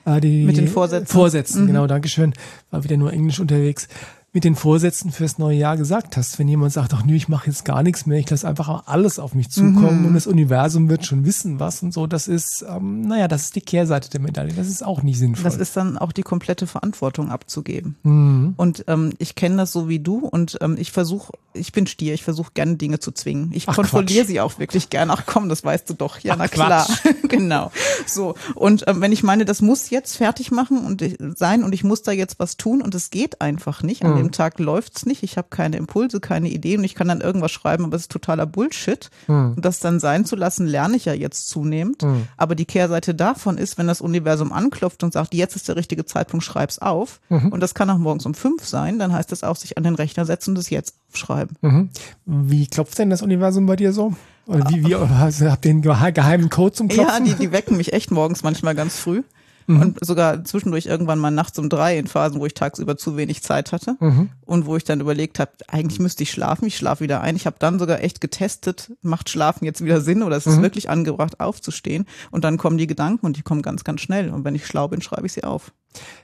Äh, 0.05 0.19
die 0.19 0.45
mit 0.45 0.57
den 0.57 0.67
Vorsätzen. 0.67 1.07
Vorsätzen, 1.07 1.63
mhm. 1.63 1.67
genau, 1.67 1.85
Dankeschön. 1.85 2.33
War 2.71 2.83
wieder 2.83 2.97
nur 2.97 3.13
Englisch 3.13 3.39
unterwegs 3.39 3.87
mit 4.33 4.45
den 4.45 4.55
Vorsätzen 4.55 5.11
fürs 5.11 5.37
neue 5.37 5.57
Jahr 5.57 5.75
gesagt 5.75 6.15
hast. 6.15 6.39
Wenn 6.39 6.47
jemand 6.47 6.71
sagt, 6.71 6.93
ach 6.93 7.03
nö, 7.03 7.13
ich 7.13 7.27
mache 7.27 7.47
jetzt 7.47 7.65
gar 7.65 7.83
nichts 7.83 8.05
mehr, 8.05 8.17
ich 8.17 8.29
lasse 8.29 8.47
einfach 8.47 8.87
alles 8.87 9.19
auf 9.19 9.35
mich 9.35 9.49
zukommen 9.49 10.01
mhm. 10.01 10.05
und 10.05 10.13
das 10.13 10.25
Universum 10.25 10.87
wird 10.87 11.05
schon 11.05 11.25
wissen, 11.25 11.59
was 11.59 11.83
und 11.83 11.93
so, 11.93 12.07
das 12.07 12.29
ist, 12.29 12.63
ähm, 12.67 13.01
naja, 13.01 13.27
das 13.27 13.43
ist 13.43 13.55
die 13.57 13.61
Kehrseite 13.61 14.09
der 14.09 14.21
Medaille. 14.21 14.53
Das 14.53 14.67
ist 14.67 14.85
auch 14.85 15.03
nicht 15.03 15.19
sinnvoll. 15.19 15.43
Das 15.43 15.57
ist 15.57 15.75
dann 15.75 15.97
auch 15.97 16.13
die 16.13 16.21
komplette 16.21 16.65
Verantwortung 16.65 17.29
abzugeben. 17.29 17.97
Mhm. 18.03 18.53
Und 18.55 18.85
ähm, 18.87 19.11
ich 19.17 19.35
kenne 19.35 19.57
das 19.57 19.73
so 19.73 19.89
wie 19.89 19.99
du 19.99 20.19
und 20.19 20.57
ähm, 20.61 20.77
ich 20.79 20.93
versuche, 20.93 21.33
ich 21.53 21.73
bin 21.73 21.85
Stier, 21.85 22.13
ich 22.13 22.23
versuche 22.23 22.51
gerne 22.53 22.77
Dinge 22.77 22.99
zu 22.99 23.11
zwingen. 23.11 23.51
Ich 23.53 23.65
kontrolliere 23.65 24.25
sie 24.25 24.39
auch 24.39 24.59
wirklich 24.59 24.89
gerne. 24.89 25.11
Ach 25.11 25.23
komm, 25.25 25.49
das 25.49 25.65
weißt 25.65 25.89
du 25.89 25.93
doch. 25.93 26.19
Ja, 26.19 26.35
ach, 26.35 26.37
na 26.39 26.47
klar. 26.47 26.87
genau. 27.27 27.69
So. 28.07 28.35
Und 28.55 28.85
ähm, 28.87 29.01
wenn 29.01 29.11
ich 29.11 29.23
meine, 29.23 29.43
das 29.43 29.61
muss 29.61 29.89
jetzt 29.89 30.15
fertig 30.15 30.51
machen 30.51 30.85
und 30.85 31.03
sein 31.35 31.65
und 31.65 31.73
ich 31.73 31.83
muss 31.83 32.01
da 32.01 32.13
jetzt 32.13 32.39
was 32.39 32.55
tun 32.55 32.81
und 32.81 32.95
es 32.95 33.09
geht 33.09 33.41
einfach 33.41 33.83
nicht. 33.83 34.05
Mhm 34.05 34.20
dem 34.21 34.31
Tag 34.31 34.59
läuft's 34.59 35.05
nicht, 35.05 35.23
ich 35.23 35.37
habe 35.37 35.47
keine 35.49 35.77
Impulse, 35.77 36.19
keine 36.19 36.49
Ideen 36.49 36.79
und 36.79 36.83
ich 36.85 36.95
kann 36.95 37.07
dann 37.07 37.21
irgendwas 37.21 37.51
schreiben, 37.51 37.85
aber 37.85 37.95
es 37.95 38.03
ist 38.03 38.11
totaler 38.11 38.45
Bullshit. 38.45 39.09
Mhm. 39.27 39.53
Und 39.55 39.65
das 39.65 39.79
dann 39.79 39.99
sein 39.99 40.25
zu 40.25 40.35
lassen, 40.35 40.65
lerne 40.65 40.95
ich 40.95 41.05
ja 41.05 41.13
jetzt 41.13 41.49
zunehmend. 41.49 42.03
Mhm. 42.03 42.27
Aber 42.37 42.55
die 42.55 42.65
Kehrseite 42.65 43.15
davon 43.15 43.57
ist, 43.57 43.77
wenn 43.77 43.87
das 43.87 44.01
Universum 44.01 44.53
anklopft 44.53 45.03
und 45.03 45.13
sagt, 45.13 45.33
jetzt 45.33 45.55
ist 45.55 45.67
der 45.67 45.75
richtige 45.75 46.05
Zeitpunkt, 46.05 46.45
schreib's 46.45 46.79
auf. 46.79 47.19
Mhm. 47.29 47.49
Und 47.49 47.59
das 47.61 47.73
kann 47.73 47.89
auch 47.89 47.97
morgens 47.97 48.25
um 48.25 48.33
fünf 48.33 48.65
sein, 48.65 48.99
dann 48.99 49.13
heißt 49.13 49.31
es 49.31 49.43
auch, 49.43 49.55
sich 49.55 49.77
an 49.77 49.83
den 49.83 49.95
Rechner 49.95 50.25
setzen 50.25 50.51
und 50.51 50.57
es 50.57 50.69
jetzt 50.69 50.95
aufschreiben. 51.09 51.57
Mhm. 51.61 51.89
Wie 52.25 52.67
klopft 52.67 52.97
denn 52.99 53.09
das 53.09 53.21
Universum 53.21 53.65
bei 53.65 53.75
dir 53.75 53.93
so? 53.93 54.13
Oder 54.47 54.69
wie, 54.69 54.85
wie 54.85 54.95
also 54.95 55.49
habt 55.49 55.65
ihr 55.65 55.71
einen 55.71 55.81
geheimen 55.81 56.49
Code 56.49 56.73
zum 56.73 56.87
Klopfen? 56.87 57.25
Ja, 57.25 57.33
die, 57.33 57.35
die 57.35 57.51
wecken 57.51 57.77
mich 57.77 57.93
echt 57.93 58.11
morgens 58.11 58.43
manchmal 58.43 58.75
ganz 58.75 58.97
früh. 58.97 59.23
Mhm. 59.71 59.81
Und 59.81 60.05
sogar 60.05 60.43
zwischendurch 60.43 60.85
irgendwann 60.85 61.19
mal 61.19 61.31
nachts 61.31 61.57
um 61.59 61.69
drei 61.69 61.97
in 61.97 62.07
Phasen, 62.07 62.39
wo 62.39 62.45
ich 62.45 62.53
tagsüber 62.53 62.97
zu 62.97 63.17
wenig 63.17 63.41
Zeit 63.43 63.71
hatte 63.71 63.95
mhm. 63.99 64.29
und 64.45 64.65
wo 64.65 64.75
ich 64.75 64.83
dann 64.83 64.99
überlegt 64.99 65.39
habe, 65.39 65.51
eigentlich 65.67 65.99
müsste 65.99 66.23
ich 66.23 66.31
schlafen, 66.31 66.65
ich 66.65 66.77
schlafe 66.77 67.03
wieder 67.03 67.21
ein. 67.21 67.35
Ich 67.35 67.45
habe 67.45 67.55
dann 67.59 67.79
sogar 67.79 68.01
echt 68.01 68.21
getestet, 68.21 68.91
macht 69.01 69.29
Schlafen 69.29 69.65
jetzt 69.65 69.83
wieder 69.83 70.01
Sinn 70.01 70.23
oder 70.23 70.37
ist 70.37 70.47
es 70.47 70.57
mhm. 70.57 70.63
wirklich 70.63 70.89
angebracht, 70.89 71.39
aufzustehen? 71.39 72.05
Und 72.31 72.43
dann 72.43 72.57
kommen 72.57 72.77
die 72.77 72.87
Gedanken 72.87 73.25
und 73.25 73.37
die 73.37 73.41
kommen 73.41 73.61
ganz, 73.61 73.83
ganz 73.83 74.01
schnell. 74.01 74.29
Und 74.29 74.43
wenn 74.43 74.55
ich 74.55 74.65
schlau 74.65 74.87
bin, 74.87 75.01
schreibe 75.01 75.25
ich 75.27 75.33
sie 75.33 75.43
auf. 75.43 75.71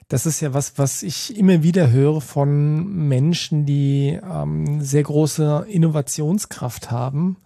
Das 0.07 0.25
ist 0.25 0.39
ja 0.39 0.53
was, 0.53 0.77
was 0.77 1.03
ich 1.03 1.37
immer 1.37 1.63
wieder 1.63 1.91
höre 1.91 2.21
von 2.21 3.07
Menschen, 3.07 3.65
die 3.65 4.17
ähm, 4.23 4.81
sehr 4.81 5.03
große 5.03 5.65
Innovationskraft 5.69 6.91
haben 6.91 7.37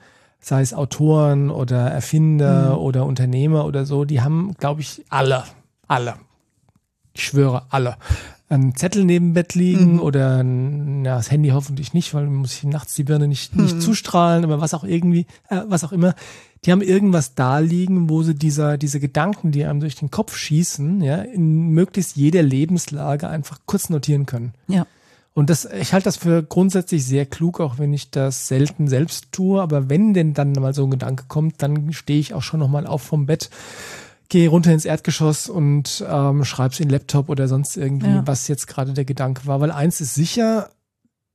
sei 0.41 0.61
es 0.61 0.73
Autoren 0.73 1.51
oder 1.51 1.91
Erfinder 1.91 2.71
mhm. 2.71 2.81
oder 2.81 3.05
Unternehmer 3.05 3.65
oder 3.65 3.85
so, 3.85 4.05
die 4.05 4.21
haben, 4.21 4.55
glaube 4.57 4.81
ich, 4.81 5.05
alle 5.09 5.43
alle. 5.91 6.15
Ich 7.13 7.25
schwöre, 7.25 7.63
alle. 7.69 7.97
Ein 8.47 8.75
Zettel 8.75 9.05
neben 9.05 9.33
Bett 9.33 9.55
liegen 9.55 9.93
mhm. 9.93 9.99
oder 10.01 10.41
ein, 10.41 11.05
ja, 11.05 11.17
das 11.17 11.31
Handy 11.31 11.49
hoffentlich 11.49 11.93
nicht, 11.93 12.13
weil 12.13 12.27
muss 12.27 12.53
ich 12.53 12.63
nachts 12.63 12.95
die 12.95 13.03
Birne 13.03 13.27
nicht, 13.27 13.55
nicht 13.55 13.75
mhm. 13.75 13.81
zustrahlen, 13.81 14.43
aber 14.43 14.61
was 14.61 14.73
auch 14.73 14.83
irgendwie, 14.83 15.25
äh, 15.49 15.61
was 15.67 15.83
auch 15.83 15.91
immer. 15.91 16.15
Die 16.65 16.71
haben 16.71 16.81
irgendwas 16.81 17.33
da 17.33 17.59
liegen, 17.59 18.09
wo 18.09 18.23
sie 18.23 18.35
dieser, 18.35 18.77
diese 18.77 18.99
Gedanken, 18.99 19.51
die 19.51 19.65
einem 19.65 19.79
durch 19.79 19.95
den 19.95 20.11
Kopf 20.11 20.35
schießen, 20.35 21.01
ja, 21.01 21.17
in 21.17 21.69
möglichst 21.69 22.15
jeder 22.15 22.43
Lebenslage 22.43 23.27
einfach 23.27 23.59
kurz 23.65 23.89
notieren 23.89 24.25
können. 24.25 24.53
Ja. 24.67 24.85
Und 25.33 25.49
das, 25.49 25.65
ich 25.65 25.93
halte 25.93 26.05
das 26.05 26.17
für 26.17 26.43
grundsätzlich 26.43 27.05
sehr 27.05 27.25
klug, 27.25 27.61
auch 27.61 27.79
wenn 27.79 27.93
ich 27.93 28.11
das 28.11 28.47
selten 28.47 28.87
selbst 28.89 29.31
tue. 29.31 29.61
Aber 29.61 29.89
wenn 29.89 30.13
denn 30.13 30.33
dann 30.33 30.51
mal 30.51 30.73
so 30.73 30.83
ein 30.83 30.91
Gedanke 30.91 31.23
kommt, 31.29 31.61
dann 31.61 31.93
stehe 31.93 32.19
ich 32.19 32.33
auch 32.33 32.43
schon 32.43 32.59
nochmal 32.59 32.85
auf 32.85 33.01
vom 33.01 33.25
Bett 33.25 33.49
gehe 34.31 34.49
runter 34.49 34.71
ins 34.71 34.85
Erdgeschoss 34.85 35.49
und 35.49 36.03
ähm, 36.09 36.45
schreib's 36.45 36.79
in 36.79 36.87
den 36.87 36.93
Laptop 36.93 37.27
oder 37.27 37.49
sonst 37.49 37.75
irgendwie, 37.75 38.07
ja. 38.07 38.25
was 38.25 38.47
jetzt 38.47 38.65
gerade 38.65 38.93
der 38.93 39.03
Gedanke 39.03 39.45
war. 39.45 39.59
Weil 39.59 39.71
eins 39.71 39.99
ist 39.99 40.15
sicher, 40.15 40.69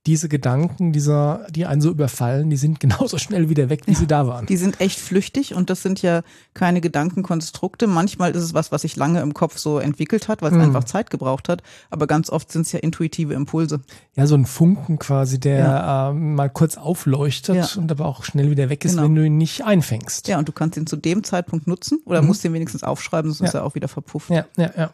diese 0.07 0.29
Gedanken, 0.29 0.93
dieser, 0.93 1.47
die 1.51 1.67
einen 1.67 1.81
so 1.81 1.91
überfallen, 1.91 2.49
die 2.49 2.57
sind 2.57 2.81
genauso 2.87 3.19
schnell 3.19 3.49
wieder 3.49 3.69
weg, 3.69 3.83
wie 3.87 3.93
ja, 3.93 3.99
sie 3.99 4.07
da 4.07 4.27
waren. 4.27 4.47
Die 4.47 4.57
sind 4.57 4.81
echt 4.81 4.99
flüchtig 4.99 5.55
und 5.55 5.69
das 5.69 5.83
sind 5.83 6.03
ja 6.03 6.23
keine 6.55 6.81
Gedankenkonstrukte. 6.81 7.87
Manchmal 7.87 8.31
ist 8.33 8.43
es 8.43 8.55
was, 8.55 8.73
was 8.73 8.83
sich 8.83 8.97
lange 8.97 9.21
im 9.21 9.35
Kopf 9.35 9.59
so 9.59 9.79
entwickelt 9.79 10.29
hat, 10.29 10.43
weil 10.43 10.51
es 10.53 10.57
mhm. 10.57 10.65
einfach 10.65 10.85
Zeit 10.85 11.11
gebraucht 11.11 11.49
hat. 11.49 11.63
Aber 11.91 12.07
ganz 12.07 12.31
oft 12.31 12.53
sind 12.53 12.63
es 12.63 12.73
ja 12.73 12.79
intuitive 12.79 13.35
Impulse. 13.35 13.81
Ja, 14.15 14.27
so 14.27 14.37
ein 14.37 14.47
Funken 14.47 14.99
quasi, 14.99 15.41
der 15.41 15.59
ja. 15.59 16.11
äh, 16.11 16.15
mal 16.15 16.49
kurz 16.51 16.77
aufleuchtet 16.77 17.57
ja. 17.57 17.69
und 17.77 17.91
aber 17.91 18.07
auch 18.07 18.25
schnell 18.25 18.51
wieder 18.51 18.69
weg 18.69 18.85
ist, 18.85 18.93
genau. 18.93 19.05
wenn 19.05 19.15
du 19.15 19.25
ihn 19.25 19.37
nicht 19.37 19.65
einfängst. 19.65 20.29
Ja, 20.29 20.39
und 20.39 20.49
du 20.49 20.53
kannst 20.53 20.77
ihn 20.77 20.87
zu 20.87 20.97
dem 20.97 21.25
Zeitpunkt 21.25 21.67
nutzen 21.67 22.01
oder 22.05 22.23
mhm. 22.23 22.29
musst 22.29 22.45
ihn 22.45 22.53
wenigstens 22.53 22.83
aufschreiben, 22.83 23.33
sonst 23.33 23.49
ist 23.49 23.55
er 23.55 23.65
auch 23.65 23.75
wieder 23.75 23.89
verpufft. 23.89 24.31
Ja, 24.31 24.47
ja, 24.57 24.71
ja. 24.77 24.91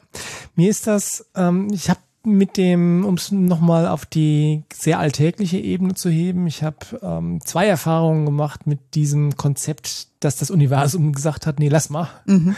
Mir 0.57 0.71
ist 0.71 0.87
das, 0.87 1.27
ähm, 1.35 1.69
ich 1.73 1.91
habe 1.91 2.01
mit 2.25 2.57
dem, 2.57 3.05
um 3.05 3.15
es 3.15 3.33
nochmal 3.33 3.89
auf 3.89 4.07
die 4.07 4.63
sehr 4.73 4.99
alltägliche 4.99 5.59
Ebene 5.59 5.95
zu 5.95 6.09
heben, 6.09 6.47
ich 6.47 6.63
habe 6.63 6.77
ähm, 7.03 7.41
zwei 7.45 7.67
Erfahrungen 7.67 8.27
gemacht 8.27 8.67
mit 8.67 8.95
diesem 8.95 9.37
Konzept, 9.37 10.09
dass 10.21 10.37
das 10.37 10.51
Universum 10.51 11.13
gesagt 11.13 11.47
hat, 11.47 11.59
nee, 11.59 11.69
lass 11.69 11.91
mal. 11.91 12.09
Mhm. 12.27 12.57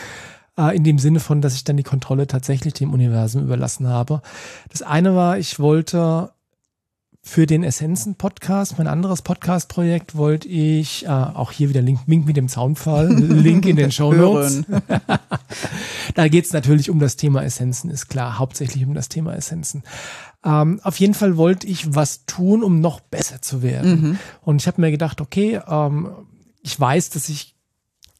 Äh, 0.57 0.77
in 0.77 0.85
dem 0.85 0.99
Sinne 0.99 1.21
von, 1.21 1.41
dass 1.41 1.55
ich 1.55 1.65
dann 1.65 1.77
die 1.77 1.83
Kontrolle 1.83 2.27
tatsächlich 2.27 2.75
dem 2.75 2.93
Universum 2.93 3.43
überlassen 3.43 3.89
habe. 3.89 4.23
Das 4.71 4.83
eine 4.83 5.17
war, 5.17 5.39
ich 5.39 5.59
wollte 5.59 6.31
für 7.27 7.47
den 7.47 7.65
Essenzen-Podcast, 7.65 8.77
mein 8.77 8.87
anderes 8.87 9.23
Podcast-Projekt, 9.23 10.15
wollte 10.15 10.47
ich, 10.47 11.07
äh, 11.07 11.09
auch 11.09 11.53
hier 11.53 11.71
wieder 11.71 11.81
Link, 11.81 12.01
Link 12.07 12.27
mit 12.27 12.37
dem 12.37 12.49
Zaunfall, 12.49 13.11
Link 13.13 13.65
in 13.65 13.77
den 13.77 13.91
Show 13.91 14.13
Notes. 14.13 14.63
da 16.15 16.29
geht 16.29 16.45
es 16.45 16.53
natürlich 16.53 16.91
um 16.91 16.99
das 16.99 17.17
Thema 17.17 17.43
Essenzen, 17.43 17.91
ist 17.91 18.09
klar, 18.09 18.39
hauptsächlich 18.39 18.85
um 18.85 18.93
das 18.93 19.09
Thema 19.09 19.35
Essenzen. 19.35 19.85
Ähm, 20.45 20.81
auf 20.85 21.01
jeden 21.01 21.15
Fall 21.15 21.39
wollte 21.39 21.67
ich 21.67 21.95
was 21.95 22.27
tun, 22.27 22.63
um 22.63 22.81
noch 22.81 23.01
besser 23.01 23.41
zu 23.41 23.63
werden. 23.63 23.91
Mhm. 23.91 24.19
Und 24.43 24.61
ich 24.61 24.67
habe 24.67 24.83
mir 24.83 24.91
gedacht, 24.91 25.23
okay, 25.23 25.61
ähm, 25.67 26.11
ich 26.63 26.79
weiß, 26.79 27.09
dass 27.09 27.31
ich 27.31 27.57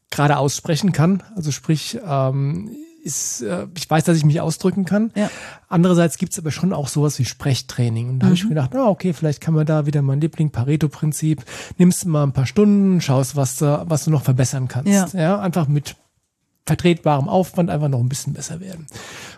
gerade 0.09 0.37
aussprechen 0.37 0.93
kann, 0.93 1.21
also 1.35 1.51
sprich, 1.51 1.99
ähm, 2.03 2.71
ist, 3.05 3.41
äh, 3.41 3.67
ich 3.77 3.89
weiß, 3.89 4.03
dass 4.03 4.17
ich 4.17 4.25
mich 4.25 4.41
ausdrücken 4.41 4.83
kann. 4.83 5.11
Ja. 5.15 5.29
Andererseits 5.69 6.17
gibt's 6.17 6.39
aber 6.39 6.51
schon 6.51 6.73
auch 6.73 6.87
sowas 6.87 7.19
wie 7.19 7.25
Sprechtraining. 7.25 8.09
Und 8.09 8.19
da 8.19 8.25
habe 8.25 8.35
ich 8.35 8.43
mir 8.43 8.49
gedacht, 8.49 8.71
na, 8.73 8.87
okay, 8.87 9.13
vielleicht 9.13 9.41
kann 9.41 9.53
man 9.53 9.65
da 9.65 9.85
wieder 9.85 10.01
mein 10.01 10.19
Liebling 10.19 10.49
Pareto-Prinzip, 10.49 11.43
nimmst 11.77 12.05
mal 12.05 12.23
ein 12.23 12.33
paar 12.33 12.47
Stunden, 12.47 13.01
schaust, 13.01 13.35
was 13.35 13.57
du, 13.57 13.85
was 13.87 14.05
du 14.05 14.11
noch 14.11 14.23
verbessern 14.23 14.67
kannst. 14.67 14.91
Ja. 14.91 15.07
ja 15.13 15.39
einfach 15.39 15.67
mit 15.67 15.95
vertretbarem 16.65 17.29
Aufwand 17.29 17.69
einfach 17.69 17.89
noch 17.89 17.99
ein 17.99 18.09
bisschen 18.09 18.33
besser 18.33 18.59
werden. 18.59 18.87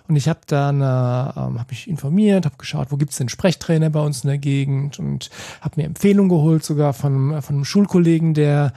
Und 0.08 0.16
ich 0.16 0.30
habe 0.30 0.40
dann 0.48 0.80
äh, 0.80 0.86
ähm, 0.86 1.60
hab 1.60 1.70
mich 1.70 1.90
informiert, 1.90 2.46
habe 2.46 2.56
geschaut, 2.58 2.88
wo 2.90 2.96
gibt's 2.96 3.18
denn 3.18 3.28
Sprechtrainer 3.28 3.90
bei 3.90 4.00
uns 4.00 4.24
in 4.24 4.30
der 4.30 4.38
Gegend 4.38 4.98
und 4.98 5.30
habe 5.60 5.82
mir 5.82 5.88
Empfehlungen 5.88 6.30
geholt 6.30 6.64
sogar 6.64 6.94
von, 6.94 7.34
äh, 7.34 7.42
von 7.42 7.56
einem 7.56 7.66
Schulkollegen, 7.66 8.34
der 8.34 8.72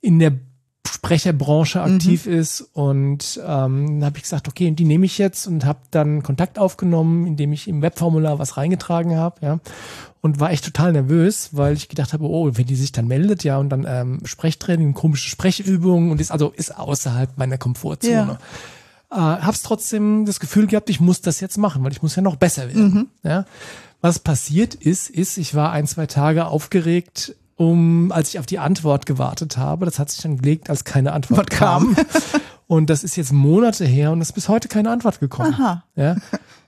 in 0.00 0.20
der 0.20 0.34
Sprecherbranche 0.86 1.80
aktiv 1.80 2.26
ist 2.26 2.60
und 2.72 3.40
ähm, 3.46 4.04
habe 4.04 4.16
ich 4.16 4.22
gesagt, 4.22 4.48
okay, 4.48 4.70
die 4.70 4.84
nehme 4.84 5.06
ich 5.06 5.18
jetzt 5.18 5.46
und 5.46 5.64
habe 5.64 5.80
dann 5.90 6.22
Kontakt 6.22 6.58
aufgenommen, 6.58 7.26
indem 7.26 7.52
ich 7.52 7.68
im 7.68 7.82
Webformular 7.82 8.38
was 8.38 8.56
reingetragen 8.56 9.16
habe, 9.16 9.44
ja, 9.44 9.58
und 10.20 10.40
war 10.40 10.50
echt 10.50 10.64
total 10.64 10.92
nervös, 10.92 11.50
weil 11.52 11.74
ich 11.74 11.88
gedacht 11.88 12.12
habe, 12.12 12.24
oh, 12.24 12.50
wenn 12.52 12.66
die 12.66 12.76
sich 12.76 12.92
dann 12.92 13.06
meldet, 13.06 13.44
ja, 13.44 13.58
und 13.58 13.68
dann 13.68 13.86
ähm, 13.88 14.20
Sprechtraining, 14.24 14.94
komische 14.94 15.28
Sprechübungen 15.28 16.10
und 16.10 16.20
ist 16.20 16.30
also 16.30 16.50
ist 16.50 16.76
außerhalb 16.76 17.38
meiner 17.38 17.58
Komfortzone. 17.58 18.38
Äh, 19.10 19.16
hab's 19.16 19.62
trotzdem 19.62 20.24
das 20.26 20.40
Gefühl 20.40 20.66
gehabt, 20.66 20.90
ich 20.90 21.00
muss 21.00 21.20
das 21.20 21.40
jetzt 21.40 21.58
machen, 21.58 21.84
weil 21.84 21.92
ich 21.92 22.02
muss 22.02 22.16
ja 22.16 22.22
noch 22.22 22.36
besser 22.36 22.68
werden. 22.68 23.10
Ja. 23.22 23.44
Was 24.00 24.18
passiert 24.18 24.74
ist, 24.74 25.10
ist, 25.10 25.36
ich 25.38 25.54
war 25.54 25.72
ein, 25.72 25.86
zwei 25.86 26.06
Tage 26.06 26.46
aufgeregt, 26.46 27.34
um, 27.56 28.12
als 28.12 28.30
ich 28.30 28.38
auf 28.38 28.46
die 28.46 28.58
Antwort 28.58 29.06
gewartet 29.06 29.56
habe. 29.56 29.86
Das 29.86 29.98
hat 29.98 30.10
sich 30.10 30.22
dann 30.22 30.38
gelegt, 30.38 30.70
als 30.70 30.84
keine 30.84 31.12
Antwort 31.12 31.50
kam. 31.50 31.96
Und 32.68 32.90
das 32.90 33.04
ist 33.04 33.16
jetzt 33.16 33.32
Monate 33.32 33.84
her 33.84 34.10
und 34.10 34.20
es 34.20 34.30
ist 34.30 34.34
bis 34.34 34.48
heute 34.48 34.66
keine 34.66 34.90
Antwort 34.90 35.20
gekommen. 35.20 35.54
Aha. 35.54 35.84
Ja. 35.94 36.16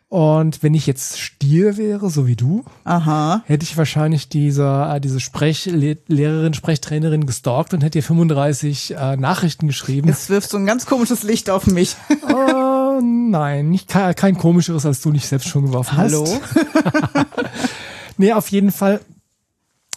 Und 0.08 0.62
wenn 0.62 0.72
ich 0.72 0.86
jetzt 0.86 1.18
Stier 1.18 1.76
wäre, 1.76 2.08
so 2.08 2.26
wie 2.28 2.36
du, 2.36 2.64
Aha. 2.84 3.42
hätte 3.46 3.64
ich 3.64 3.76
wahrscheinlich 3.76 4.28
diese, 4.28 4.92
äh, 4.94 5.00
diese 5.00 5.18
Sprechlehrerin, 5.18 6.54
Sprechtrainerin 6.54 7.26
gestalkt 7.26 7.74
und 7.74 7.82
hätte 7.82 7.98
ihr 7.98 8.04
35 8.04 8.94
äh, 8.96 9.16
Nachrichten 9.16 9.66
geschrieben. 9.66 10.06
Jetzt 10.06 10.30
wirfst 10.30 10.52
du 10.52 10.56
ein 10.56 10.66
ganz 10.66 10.86
komisches 10.86 11.24
Licht 11.24 11.50
auf 11.50 11.66
mich. 11.66 11.96
äh, 12.08 13.02
nein, 13.02 13.68
nicht, 13.68 13.88
kein, 13.88 14.38
komischeres, 14.38 14.86
als 14.86 15.00
du 15.00 15.10
nicht 15.10 15.26
selbst 15.26 15.48
schon 15.48 15.66
geworfen 15.66 15.96
Hallo? 15.96 16.24
hast. 16.24 17.26
Nee, 18.20 18.32
auf 18.32 18.48
jeden 18.48 18.72
Fall. 18.72 19.00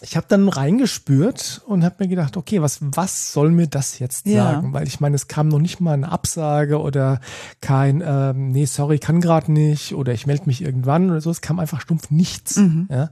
Ich 0.04 0.16
habe 0.16 0.26
dann 0.28 0.48
reingespürt 0.48 1.62
und 1.66 1.84
habe 1.84 1.96
mir 2.00 2.08
gedacht, 2.08 2.36
okay, 2.36 2.60
was, 2.60 2.78
was 2.80 3.32
soll 3.32 3.50
mir 3.52 3.68
das 3.68 3.98
jetzt 4.00 4.26
Ja. 4.26 4.44
sagen? 4.54 4.72
Weil 4.72 4.86
ich 4.88 4.98
meine, 5.00 5.14
es 5.14 5.28
kam 5.28 5.48
noch 5.48 5.60
nicht 5.60 5.80
mal 5.80 5.92
eine 5.94 6.10
Absage 6.10 6.80
oder 6.80 7.20
kein, 7.60 8.02
ähm, 8.04 8.50
nee, 8.50 8.64
sorry, 8.64 8.98
kann 8.98 9.20
gerade 9.20 9.52
nicht 9.52 9.94
oder 9.94 10.12
ich 10.12 10.26
melde 10.26 10.46
mich 10.46 10.60
irgendwann 10.60 11.10
oder 11.10 11.20
so. 11.20 11.30
Es 11.30 11.40
kam 11.40 11.60
einfach 11.60 11.80
stumpf 11.80 12.10
nichts. 12.10 12.60
Ja? 12.90 13.10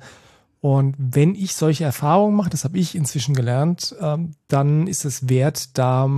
Und 0.61 0.95
wenn 0.99 1.35
ich 1.35 1.55
solche 1.55 1.85
Erfahrungen 1.85 2.37
mache, 2.37 2.51
das 2.51 2.65
habe 2.65 2.77
ich 2.79 2.95
inzwischen 2.95 3.35
gelernt, 3.35 3.95
ähm, 4.01 4.33
dann 4.49 4.87
ist 4.89 5.05
es 5.05 5.29
wert, 5.29 5.79
da, 5.79 6.09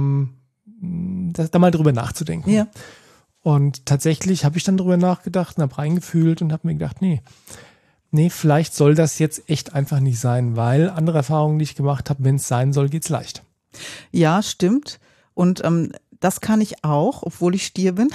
da, 0.67 1.45
da 1.45 1.59
mal 1.59 1.71
drüber 1.71 1.93
nachzudenken. 1.93 2.50
Ja. 2.50 2.67
Und 3.43 3.87
tatsächlich 3.87 4.45
habe 4.45 4.57
ich 4.57 4.64
dann 4.64 4.76
drüber 4.76 4.97
nachgedacht 4.97 5.57
und 5.59 5.62
habe 5.64 5.76
reingefühlt 5.79 6.43
und 6.43 6.52
habe 6.52 6.67
mir 6.67 6.75
gedacht, 6.75 7.02
nee, 7.02 7.21
nee, 8.12 8.31
vielleicht 8.31 8.75
soll 8.75 8.95
das 8.95 9.19
jetzt 9.19 9.49
echt 9.50 9.75
einfach 9.75 10.00
nicht 10.00 10.21
sein, 10.21 10.57
weil 10.57 10.88
andere 10.88 11.19
Erfahrungen, 11.19 11.59
die 11.59 11.64
ich 11.64 11.75
gemacht 11.75 12.11
habe, 12.11 12.25
wenn 12.25 12.37
es 12.37 12.47
sein 12.47 12.73
soll, 12.73 12.88
geht's 12.88 13.09
leicht. 13.09 13.42
Ja, 14.11 14.42
stimmt. 14.42 15.00
Und 15.35 15.64
ähm, 15.64 15.92
das 16.21 16.40
kann 16.40 16.61
ich 16.61 16.85
auch, 16.85 17.23
obwohl 17.23 17.54
ich 17.54 17.66
Stier 17.66 17.92
bin. 17.92 18.09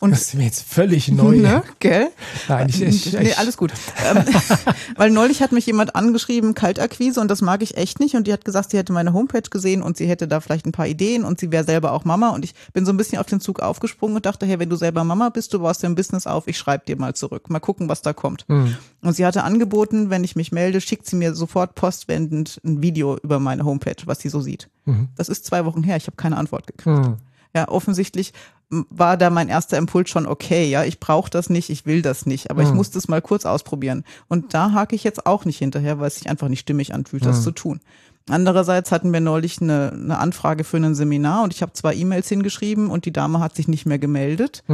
Und 0.00 0.10
Das 0.10 0.22
ist 0.22 0.34
mir 0.34 0.44
jetzt 0.44 0.64
völlig 0.66 1.08
neu. 1.08 1.36
Ne? 1.36 1.62
Gell? 1.80 2.08
Nein, 2.48 2.68
ich, 2.68 2.80
ich, 2.82 3.12
nee, 3.12 3.34
alles 3.34 3.56
gut. 3.56 3.72
Ähm, 4.08 4.24
weil 4.96 5.10
neulich 5.10 5.42
hat 5.42 5.52
mich 5.52 5.66
jemand 5.66 5.94
angeschrieben, 5.94 6.54
Kaltakquise, 6.54 7.20
und 7.20 7.28
das 7.28 7.42
mag 7.42 7.62
ich 7.62 7.76
echt 7.76 8.00
nicht. 8.00 8.14
Und 8.14 8.26
die 8.26 8.32
hat 8.32 8.44
gesagt, 8.44 8.70
sie 8.70 8.78
hätte 8.78 8.92
meine 8.92 9.12
Homepage 9.12 9.42
gesehen 9.42 9.82
und 9.82 9.96
sie 9.96 10.06
hätte 10.06 10.28
da 10.28 10.40
vielleicht 10.40 10.66
ein 10.66 10.72
paar 10.72 10.86
Ideen 10.86 11.24
und 11.24 11.40
sie 11.40 11.50
wäre 11.50 11.64
selber 11.64 11.92
auch 11.92 12.04
Mama. 12.04 12.30
Und 12.30 12.44
ich 12.44 12.54
bin 12.72 12.86
so 12.86 12.92
ein 12.92 12.96
bisschen 12.96 13.18
auf 13.18 13.26
den 13.26 13.40
Zug 13.40 13.60
aufgesprungen 13.60 14.16
und 14.16 14.26
dachte, 14.26 14.46
hey, 14.46 14.58
wenn 14.58 14.70
du 14.70 14.76
selber 14.76 15.04
Mama 15.04 15.28
bist, 15.30 15.52
du 15.54 15.60
baust 15.60 15.82
dein 15.82 15.94
Business 15.94 16.26
auf, 16.26 16.46
ich 16.46 16.58
schreibe 16.58 16.84
dir 16.86 16.96
mal 16.96 17.14
zurück. 17.14 17.50
Mal 17.50 17.60
gucken, 17.60 17.88
was 17.88 18.02
da 18.02 18.12
kommt. 18.12 18.44
Hm. 18.48 18.76
Und 19.02 19.14
sie 19.14 19.24
hatte 19.26 19.44
angeboten, 19.44 20.10
wenn 20.10 20.24
ich 20.24 20.36
mich 20.36 20.52
melde, 20.52 20.80
schickt 20.80 21.06
sie 21.06 21.16
mir 21.16 21.34
sofort 21.34 21.74
postwendend 21.74 22.60
ein 22.64 22.82
Video 22.82 23.16
über 23.22 23.38
meine 23.38 23.64
Homepage, 23.64 23.96
was 24.06 24.20
sie 24.20 24.28
so 24.28 24.40
sieht. 24.40 24.68
Das 25.16 25.28
ist 25.28 25.44
zwei 25.44 25.64
Wochen 25.64 25.82
her, 25.82 25.96
ich 25.96 26.06
habe 26.06 26.16
keine 26.16 26.36
Antwort 26.36 26.66
gekriegt. 26.66 27.04
Hm. 27.04 27.16
Ja, 27.54 27.68
offensichtlich 27.68 28.32
war 28.70 29.16
da 29.16 29.30
mein 29.30 29.48
erster 29.48 29.78
Impuls 29.78 30.10
schon 30.10 30.26
okay, 30.26 30.68
ja, 30.68 30.84
ich 30.84 31.00
brauche 31.00 31.30
das 31.30 31.48
nicht, 31.48 31.70
ich 31.70 31.86
will 31.86 32.02
das 32.02 32.26
nicht, 32.26 32.50
aber 32.50 32.62
ich 32.62 32.68
muss 32.74 32.90
das 32.90 33.08
mal 33.08 33.22
kurz 33.22 33.46
ausprobieren. 33.46 34.04
Und 34.28 34.52
da 34.52 34.72
hake 34.72 34.94
ich 34.94 35.04
jetzt 35.04 35.24
auch 35.24 35.46
nicht 35.46 35.56
hinterher, 35.58 35.98
weil 36.00 36.08
es 36.08 36.16
sich 36.16 36.28
einfach 36.28 36.48
nicht 36.48 36.60
stimmig 36.60 36.92
anfühlt, 36.92 37.24
das 37.24 37.42
zu 37.42 37.50
tun. 37.50 37.80
Andererseits 38.28 38.92
hatten 38.92 39.10
wir 39.10 39.20
neulich 39.20 39.62
eine, 39.62 39.90
eine 39.94 40.18
Anfrage 40.18 40.64
für 40.64 40.76
ein 40.76 40.94
Seminar 40.94 41.44
und 41.44 41.54
ich 41.54 41.62
habe 41.62 41.72
zwei 41.72 41.94
E-Mails 41.94 42.28
hingeschrieben 42.28 42.90
und 42.90 43.06
die 43.06 43.12
Dame 43.12 43.40
hat 43.40 43.56
sich 43.56 43.68
nicht 43.68 43.86
mehr 43.86 43.98
gemeldet. 43.98 44.64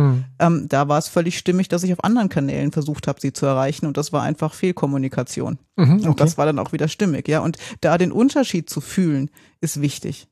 Ähm, 0.40 0.66
da 0.69 0.88
war 0.88 0.99
es 0.99 1.07
völlig 1.07 1.38
stimmig, 1.38 1.69
dass 1.69 1.85
ich 1.85 1.93
auf 1.93 2.02
anderen 2.02 2.28
Kanälen 2.28 2.73
versucht 2.73 3.07
habe, 3.07 3.21
sie 3.21 3.33
zu 3.33 3.47
erreichen 3.47 3.87
und 3.87 3.97
das 3.97 4.12
war 4.12 4.23
einfach 4.23 4.54
Fehlkommunikation. 4.54 5.59
Mhm, 5.76 6.00
Und 6.04 6.19
das 6.21 6.37
war 6.37 6.47
dann 6.47 6.59
auch 6.59 6.73
wieder 6.73 6.88
stimmig, 6.88 7.28
ja. 7.28 7.40
Und 7.40 7.59
da 7.81 7.97
den 7.97 8.11
Unterschied 8.11 8.69
zu 8.69 8.81
fühlen, 8.81 9.31
ist 9.61 9.81
wichtig. 9.81 10.26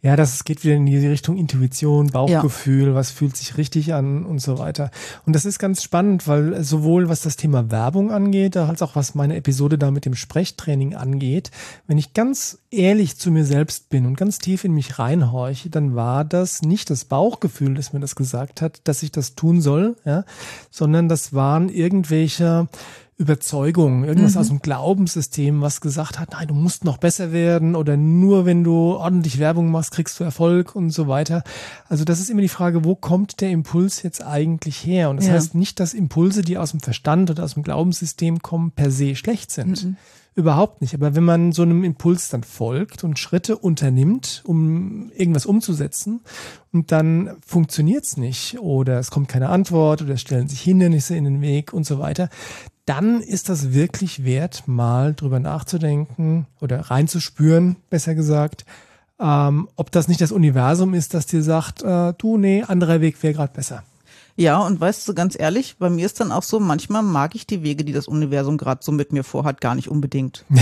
Ja, 0.00 0.14
das 0.14 0.44
geht 0.44 0.62
wieder 0.62 0.76
in 0.76 0.86
die 0.86 0.96
Richtung 0.96 1.36
Intuition, 1.36 2.06
Bauchgefühl, 2.08 2.94
was 2.94 3.10
fühlt 3.10 3.36
sich 3.36 3.56
richtig 3.56 3.94
an 3.94 4.24
und 4.24 4.38
so 4.38 4.58
weiter. 4.58 4.92
Und 5.26 5.34
das 5.34 5.44
ist 5.44 5.58
ganz 5.58 5.82
spannend, 5.82 6.28
weil 6.28 6.62
sowohl 6.62 7.08
was 7.08 7.22
das 7.22 7.36
Thema 7.36 7.72
Werbung 7.72 8.12
angeht, 8.12 8.56
als 8.56 8.80
auch 8.80 8.94
was 8.94 9.16
meine 9.16 9.34
Episode 9.34 9.76
da 9.76 9.90
mit 9.90 10.04
dem 10.04 10.14
Sprechtraining 10.14 10.94
angeht, 10.94 11.50
wenn 11.88 11.98
ich 11.98 12.14
ganz 12.14 12.58
ehrlich 12.70 13.16
zu 13.16 13.32
mir 13.32 13.44
selbst 13.44 13.88
bin 13.88 14.06
und 14.06 14.16
ganz 14.16 14.38
tief 14.38 14.62
in 14.62 14.72
mich 14.72 15.00
reinhorche, 15.00 15.68
dann 15.68 15.96
war 15.96 16.24
das 16.24 16.62
nicht 16.62 16.90
das 16.90 17.04
Bauchgefühl, 17.04 17.74
das 17.74 17.92
mir 17.92 18.00
das 18.00 18.14
gesagt 18.14 18.62
hat, 18.62 18.80
dass 18.84 19.02
ich 19.02 19.10
das 19.10 19.34
tun 19.34 19.60
soll, 19.60 19.96
ja, 20.04 20.24
sondern 20.70 21.08
das 21.08 21.32
waren 21.34 21.68
irgendwelche 21.70 22.68
Überzeugung, 23.18 24.04
irgendwas 24.04 24.36
aus 24.36 24.46
dem 24.46 24.60
Glaubenssystem, 24.60 25.60
was 25.60 25.80
gesagt 25.80 26.20
hat, 26.20 26.30
nein, 26.32 26.46
du 26.48 26.54
musst 26.54 26.84
noch 26.84 26.98
besser 26.98 27.32
werden 27.32 27.74
oder 27.74 27.96
nur 27.96 28.46
wenn 28.46 28.62
du 28.62 28.92
ordentlich 28.94 29.40
Werbung 29.40 29.72
machst, 29.72 29.90
kriegst 29.90 30.18
du 30.20 30.24
Erfolg 30.24 30.76
und 30.76 30.90
so 30.90 31.08
weiter. 31.08 31.42
Also 31.88 32.04
das 32.04 32.20
ist 32.20 32.30
immer 32.30 32.42
die 32.42 32.48
Frage, 32.48 32.84
wo 32.84 32.94
kommt 32.94 33.40
der 33.40 33.50
Impuls 33.50 34.04
jetzt 34.04 34.24
eigentlich 34.24 34.76
her? 34.86 35.10
Und 35.10 35.16
das 35.16 35.26
Ja. 35.26 35.32
heißt 35.32 35.56
nicht, 35.56 35.80
dass 35.80 35.94
Impulse, 35.94 36.42
die 36.42 36.58
aus 36.58 36.70
dem 36.70 36.78
Verstand 36.80 37.28
oder 37.30 37.42
aus 37.42 37.54
dem 37.54 37.64
Glaubenssystem 37.64 38.40
kommen, 38.40 38.70
per 38.70 38.92
se 38.92 39.16
schlecht 39.16 39.50
sind. 39.50 39.96
Überhaupt 40.38 40.82
nicht. 40.82 40.94
Aber 40.94 41.16
wenn 41.16 41.24
man 41.24 41.50
so 41.50 41.62
einem 41.62 41.82
Impuls 41.82 42.28
dann 42.28 42.44
folgt 42.44 43.02
und 43.02 43.18
Schritte 43.18 43.58
unternimmt, 43.58 44.42
um 44.46 45.10
irgendwas 45.16 45.46
umzusetzen, 45.46 46.20
und 46.72 46.92
dann 46.92 47.32
funktioniert's 47.44 48.16
nicht 48.16 48.60
oder 48.60 49.00
es 49.00 49.10
kommt 49.10 49.26
keine 49.26 49.48
Antwort 49.48 50.00
oder 50.00 50.14
es 50.14 50.20
stellen 50.20 50.46
sich 50.46 50.60
Hindernisse 50.60 51.16
in 51.16 51.24
den 51.24 51.40
Weg 51.40 51.72
und 51.72 51.86
so 51.86 51.98
weiter, 51.98 52.28
dann 52.84 53.20
ist 53.20 53.48
das 53.48 53.72
wirklich 53.72 54.22
wert, 54.22 54.62
mal 54.66 55.12
drüber 55.12 55.40
nachzudenken 55.40 56.46
oder 56.60 56.82
reinzuspüren, 56.82 57.74
besser 57.90 58.14
gesagt, 58.14 58.64
ähm, 59.18 59.68
ob 59.74 59.90
das 59.90 60.06
nicht 60.06 60.20
das 60.20 60.30
Universum 60.30 60.94
ist, 60.94 61.14
das 61.14 61.26
dir 61.26 61.42
sagt, 61.42 61.82
äh, 61.82 62.14
du, 62.16 62.38
nee, 62.38 62.62
anderer 62.62 63.00
Weg 63.00 63.20
wäre 63.24 63.34
gerade 63.34 63.52
besser. 63.52 63.82
Ja, 64.38 64.58
und 64.58 64.80
weißt 64.80 65.08
du, 65.08 65.14
ganz 65.14 65.36
ehrlich, 65.38 65.76
bei 65.80 65.90
mir 65.90 66.06
ist 66.06 66.20
dann 66.20 66.30
auch 66.30 66.44
so, 66.44 66.60
manchmal 66.60 67.02
mag 67.02 67.34
ich 67.34 67.44
die 67.46 67.64
Wege, 67.64 67.84
die 67.84 67.92
das 67.92 68.06
Universum 68.06 68.56
gerade 68.56 68.82
so 68.84 68.92
mit 68.92 69.12
mir 69.12 69.24
vorhat, 69.24 69.60
gar 69.60 69.74
nicht 69.74 69.88
unbedingt. 69.88 70.44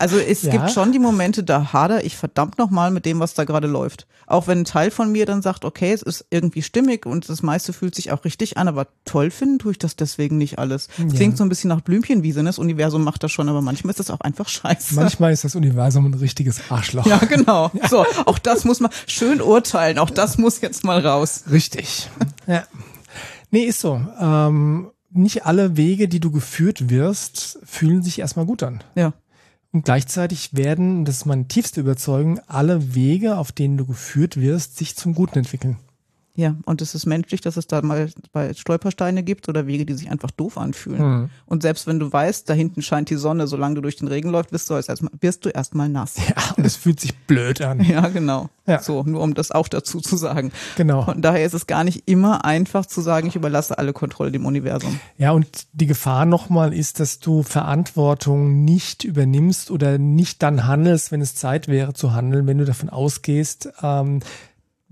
Also 0.00 0.16
es 0.18 0.42
Ja. 0.42 0.50
gibt 0.50 0.70
schon 0.72 0.90
die 0.90 0.98
Momente, 0.98 1.44
da 1.44 1.72
hader 1.72 2.04
ich 2.04 2.16
verdammt 2.16 2.58
nochmal 2.58 2.90
mit 2.90 3.04
dem, 3.06 3.20
was 3.20 3.34
da 3.34 3.44
gerade 3.44 3.68
läuft. 3.68 4.06
Auch 4.26 4.46
wenn 4.48 4.60
ein 4.60 4.64
Teil 4.64 4.90
von 4.90 5.12
mir 5.12 5.26
dann 5.26 5.42
sagt, 5.42 5.64
okay, 5.64 5.92
es 5.92 6.02
ist 6.02 6.24
irgendwie 6.30 6.62
stimmig 6.62 7.06
und 7.06 7.28
das 7.28 7.42
meiste 7.42 7.72
fühlt 7.72 7.94
sich 7.94 8.10
auch 8.10 8.24
richtig 8.24 8.56
an, 8.56 8.66
aber 8.66 8.88
toll 9.04 9.30
finden 9.30 9.58
tue 9.60 9.72
ich 9.72 9.78
das 9.78 9.94
deswegen 9.94 10.38
nicht 10.38 10.58
alles. 10.58 10.88
Ja. 10.98 11.06
Klingt 11.14 11.36
so 11.36 11.44
ein 11.44 11.48
bisschen 11.50 11.68
nach 11.68 11.82
Blümchenwiese, 11.82 12.40
ne? 12.40 12.48
das 12.48 12.58
Universum 12.58 13.04
macht 13.04 13.22
das 13.22 13.30
schon, 13.30 13.48
aber 13.48 13.60
manchmal 13.60 13.90
ist 13.90 14.00
das 14.00 14.10
auch 14.10 14.22
einfach 14.22 14.48
scheiße. 14.48 14.94
Manchmal 14.94 15.32
ist 15.32 15.44
das 15.44 15.54
Universum 15.54 16.06
ein 16.06 16.14
richtiges 16.14 16.60
Arschloch. 16.70 17.06
ja, 17.06 17.18
genau. 17.18 17.70
So, 17.90 18.04
auch 18.24 18.38
das 18.38 18.64
muss 18.64 18.80
man 18.80 18.90
schön 19.06 19.40
urteilen, 19.42 19.98
auch 19.98 20.10
das 20.10 20.38
muss 20.38 20.60
jetzt 20.62 20.82
mal 20.84 21.06
raus. 21.06 21.44
Richtig. 21.50 22.08
Ja. 22.46 22.64
Nee, 23.54 23.66
ist 23.66 23.78
so. 23.78 24.04
Ähm, 24.18 24.90
nicht 25.10 25.46
alle 25.46 25.76
Wege, 25.76 26.08
die 26.08 26.18
du 26.18 26.32
geführt 26.32 26.90
wirst, 26.90 27.60
fühlen 27.62 28.02
sich 28.02 28.18
erstmal 28.18 28.46
gut 28.46 28.64
an. 28.64 28.82
Ja. 28.96 29.12
Und 29.70 29.84
gleichzeitig 29.84 30.56
werden, 30.56 31.04
das 31.04 31.18
ist 31.18 31.26
meine 31.26 31.46
tiefste 31.46 31.78
Überzeugung, 31.78 32.40
alle 32.48 32.96
Wege, 32.96 33.36
auf 33.38 33.52
denen 33.52 33.76
du 33.76 33.86
geführt 33.86 34.40
wirst, 34.40 34.76
sich 34.76 34.96
zum 34.96 35.14
Guten 35.14 35.38
entwickeln. 35.38 35.76
Ja, 36.36 36.56
und 36.64 36.82
es 36.82 36.96
ist 36.96 37.06
menschlich, 37.06 37.40
dass 37.42 37.56
es 37.56 37.68
da 37.68 37.80
mal 37.80 38.10
bei 38.32 38.52
Stolpersteine 38.52 39.22
gibt 39.22 39.48
oder 39.48 39.68
Wege, 39.68 39.86
die 39.86 39.94
sich 39.94 40.10
einfach 40.10 40.32
doof 40.32 40.58
anfühlen. 40.58 40.98
Hm. 40.98 41.30
Und 41.46 41.62
selbst 41.62 41.86
wenn 41.86 42.00
du 42.00 42.12
weißt, 42.12 42.50
da 42.50 42.54
hinten 42.54 42.82
scheint 42.82 43.08
die 43.08 43.14
Sonne, 43.14 43.46
solange 43.46 43.76
du 43.76 43.82
durch 43.82 43.94
den 43.96 44.08
Regen 44.08 44.30
läufst, 44.30 44.50
wirst 44.50 44.68
du 44.68 44.74
erstmal 44.74 45.12
wirst 45.20 45.44
du 45.44 45.50
erstmal 45.50 45.88
nass. 45.88 46.16
Ja, 46.28 46.54
und 46.56 46.64
es 46.64 46.74
fühlt 46.74 46.98
sich 46.98 47.16
blöd 47.26 47.60
an. 47.60 47.80
Ja, 47.84 48.08
genau. 48.08 48.48
Ja. 48.66 48.82
So, 48.82 49.02
nur 49.04 49.22
um 49.22 49.34
das 49.34 49.52
auch 49.52 49.68
dazu 49.68 50.00
zu 50.00 50.16
sagen. 50.16 50.50
Genau. 50.76 51.02
Von 51.02 51.22
daher 51.22 51.44
ist 51.44 51.52
es 51.52 51.66
gar 51.66 51.84
nicht 51.84 52.08
immer 52.08 52.44
einfach 52.44 52.86
zu 52.86 53.00
sagen, 53.00 53.28
ich 53.28 53.36
überlasse 53.36 53.78
alle 53.78 53.92
Kontrolle 53.92 54.32
dem 54.32 54.46
Universum. 54.46 54.98
Ja, 55.18 55.32
und 55.32 55.46
die 55.72 55.86
Gefahr 55.86 56.24
nochmal 56.24 56.72
ist, 56.72 56.98
dass 56.98 57.20
du 57.20 57.42
Verantwortung 57.42 58.64
nicht 58.64 59.04
übernimmst 59.04 59.70
oder 59.70 59.98
nicht 59.98 60.42
dann 60.42 60.66
handelst, 60.66 61.12
wenn 61.12 61.20
es 61.20 61.34
Zeit 61.34 61.68
wäre 61.68 61.92
zu 61.92 62.12
handeln, 62.12 62.46
wenn 62.46 62.58
du 62.58 62.64
davon 62.64 62.88
ausgehst, 62.88 63.68
ähm, 63.82 64.20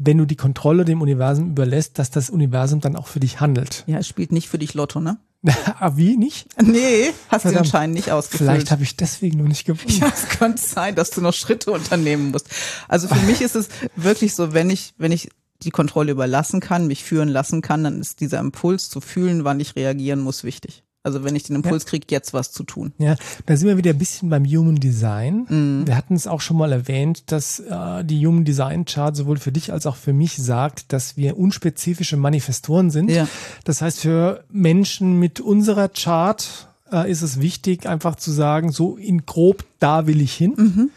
wenn 0.04 0.18
du 0.18 0.25
die 0.25 0.37
Kontrolle 0.37 0.85
dem 0.85 1.00
Universum 1.00 1.50
überlässt, 1.50 1.99
dass 1.99 2.11
das 2.11 2.30
Universum 2.30 2.80
dann 2.80 2.97
auch 2.97 3.06
für 3.06 3.21
dich 3.21 3.40
handelt. 3.40 3.85
Ja, 3.87 3.99
es 3.99 4.09
spielt 4.09 4.32
nicht 4.32 4.49
für 4.49 4.59
dich 4.59 4.75
Lotto, 4.75 5.00
ne? 5.00 5.18
ah, 5.80 5.92
wie 5.97 6.16
nicht? 6.16 6.47
Nee, 6.62 7.12
hast 7.28 7.42
Verdammt. 7.42 7.66
den 7.66 7.71
Schein 7.71 7.90
nicht 7.90 8.12
ausgefüllt. 8.12 8.49
Vielleicht 8.49 8.71
habe 8.71 8.85
ich 8.85 8.97
deswegen 8.97 9.38
noch 9.38 9.49
nicht 9.49 9.64
gewonnen. 9.64 9.99
Ja, 10.00 10.12
es 10.14 10.28
könnte 10.28 10.62
sein, 10.62 10.94
dass 10.94 11.11
du 11.11 11.21
noch 11.21 11.35
Schritte 11.35 11.73
unternehmen 11.73 12.30
musst. 12.30 12.49
Also 12.88 13.09
für 13.09 13.26
mich 13.26 13.40
ist 13.40 13.56
es 13.56 13.68
wirklich 13.97 14.35
so, 14.35 14.52
wenn 14.52 14.71
ich, 14.71 14.94
wenn 14.99 15.11
ich 15.11 15.30
die 15.62 15.71
Kontrolle 15.71 16.12
überlassen 16.12 16.61
kann, 16.61 16.87
mich 16.87 17.02
führen 17.02 17.28
lassen 17.28 17.61
kann, 17.61 17.85
dann 17.85 18.00
ist 18.00 18.21
dieser 18.21 18.38
Impuls 18.38 18.88
zu 18.88 19.00
fühlen, 19.00 19.44
wann 19.44 19.61
ich 19.61 19.75
reagieren 19.76 20.21
muss, 20.21 20.44
wichtig. 20.44 20.85
Also 21.04 21.25
wenn 21.25 21.35
ich 21.35 21.42
den 21.42 21.56
Impuls 21.56 21.85
kriege, 21.87 22.06
jetzt 22.11 22.32
was 22.32 22.52
zu 22.52 22.62
tun. 22.62 22.92
Ja, 22.99 23.16
da 23.47 23.56
sind 23.56 23.68
wir 23.68 23.76
wieder 23.76 23.90
ein 23.90 23.99
bisschen 23.99 24.30
beim 24.30 24.44
Human 24.44 24.76
Design. 24.76 25.47
Mhm. 25.49 25.87
Wir 25.87 25.97
hatten 25.97 26.14
es 26.14 26.28
auch 26.28 26.40
schon 26.40 26.56
mal 26.56 26.71
erwähnt, 26.71 27.32
dass 27.32 27.59
äh, 27.59 28.04
die 28.04 28.25
Human 28.25 28.44
Design 28.44 28.85
Chart 28.85 29.16
sowohl 29.16 29.38
für 29.38 29.50
dich 29.50 29.73
als 29.73 29.87
auch 29.87 29.97
für 29.97 30.12
mich 30.12 30.37
sagt, 30.37 30.92
dass 30.92 31.16
wir 31.16 31.37
unspezifische 31.38 32.16
Manifestoren 32.16 32.90
sind. 32.90 33.11
Ja. 33.11 33.26
Das 33.64 33.82
heißt, 33.82 34.00
für 34.00 34.44
Menschen 34.50 35.18
mit 35.18 35.40
unserer 35.40 35.88
Chart 35.88 36.68
äh, 36.92 37.11
ist 37.11 37.23
es 37.23 37.40
wichtig, 37.40 37.87
einfach 37.87 38.14
zu 38.14 38.30
sagen, 38.30 38.71
so 38.71 38.97
in 38.97 39.26
grob, 39.26 39.64
da 39.80 40.06
will 40.06 40.21
ich 40.21 40.35
hin. 40.35 40.54
Mhm. 40.56 40.90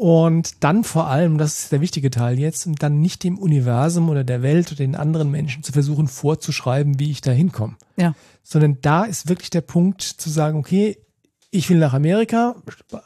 Und 0.00 0.64
dann 0.64 0.82
vor 0.82 1.08
allem, 1.08 1.36
das 1.36 1.58
ist 1.58 1.72
der 1.72 1.82
wichtige 1.82 2.08
Teil 2.08 2.38
jetzt, 2.38 2.66
und 2.66 2.82
dann 2.82 3.02
nicht 3.02 3.22
dem 3.22 3.36
Universum 3.36 4.08
oder 4.08 4.24
der 4.24 4.40
Welt 4.40 4.68
oder 4.68 4.76
den 4.76 4.96
anderen 4.96 5.30
Menschen 5.30 5.62
zu 5.62 5.72
versuchen 5.72 6.08
vorzuschreiben, 6.08 6.98
wie 6.98 7.10
ich 7.10 7.20
da 7.20 7.32
hinkomme. 7.32 7.76
Ja. 7.96 8.14
sondern 8.42 8.78
da 8.80 9.04
ist 9.04 9.28
wirklich 9.28 9.50
der 9.50 9.60
Punkt 9.60 10.00
zu 10.00 10.30
sagen, 10.30 10.58
okay, 10.58 10.96
ich 11.50 11.68
will 11.68 11.76
nach 11.76 11.92
Amerika 11.92 12.56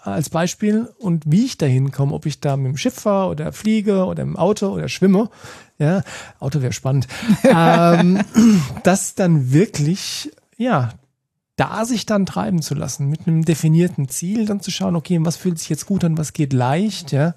als 0.04 0.30
Beispiel 0.30 0.88
und 1.00 1.24
wie 1.26 1.44
ich 1.46 1.58
da 1.58 1.66
hinkomme, 1.66 2.14
ob 2.14 2.26
ich 2.26 2.38
da 2.38 2.56
mit 2.56 2.66
dem 2.66 2.76
Schiff 2.76 2.94
fahre 2.94 3.28
oder 3.28 3.52
fliege 3.52 4.04
oder 4.04 4.22
im 4.22 4.36
Auto 4.36 4.68
oder 4.68 4.88
schwimme, 4.88 5.30
ja, 5.80 6.04
Auto 6.38 6.62
wäre 6.62 6.72
spannend, 6.72 7.08
ähm, 7.42 8.20
das 8.84 9.16
dann 9.16 9.52
wirklich, 9.52 10.30
ja, 10.56 10.90
da 11.56 11.84
sich 11.84 12.06
dann 12.06 12.26
treiben 12.26 12.62
zu 12.62 12.74
lassen, 12.74 13.08
mit 13.08 13.26
einem 13.26 13.44
definierten 13.44 14.08
Ziel, 14.08 14.46
dann 14.46 14.60
zu 14.60 14.70
schauen, 14.70 14.96
okay, 14.96 15.18
was 15.22 15.36
fühlt 15.36 15.58
sich 15.58 15.68
jetzt 15.68 15.86
gut 15.86 16.04
an, 16.04 16.18
was 16.18 16.32
geht 16.32 16.52
leicht, 16.52 17.12
ja, 17.12 17.34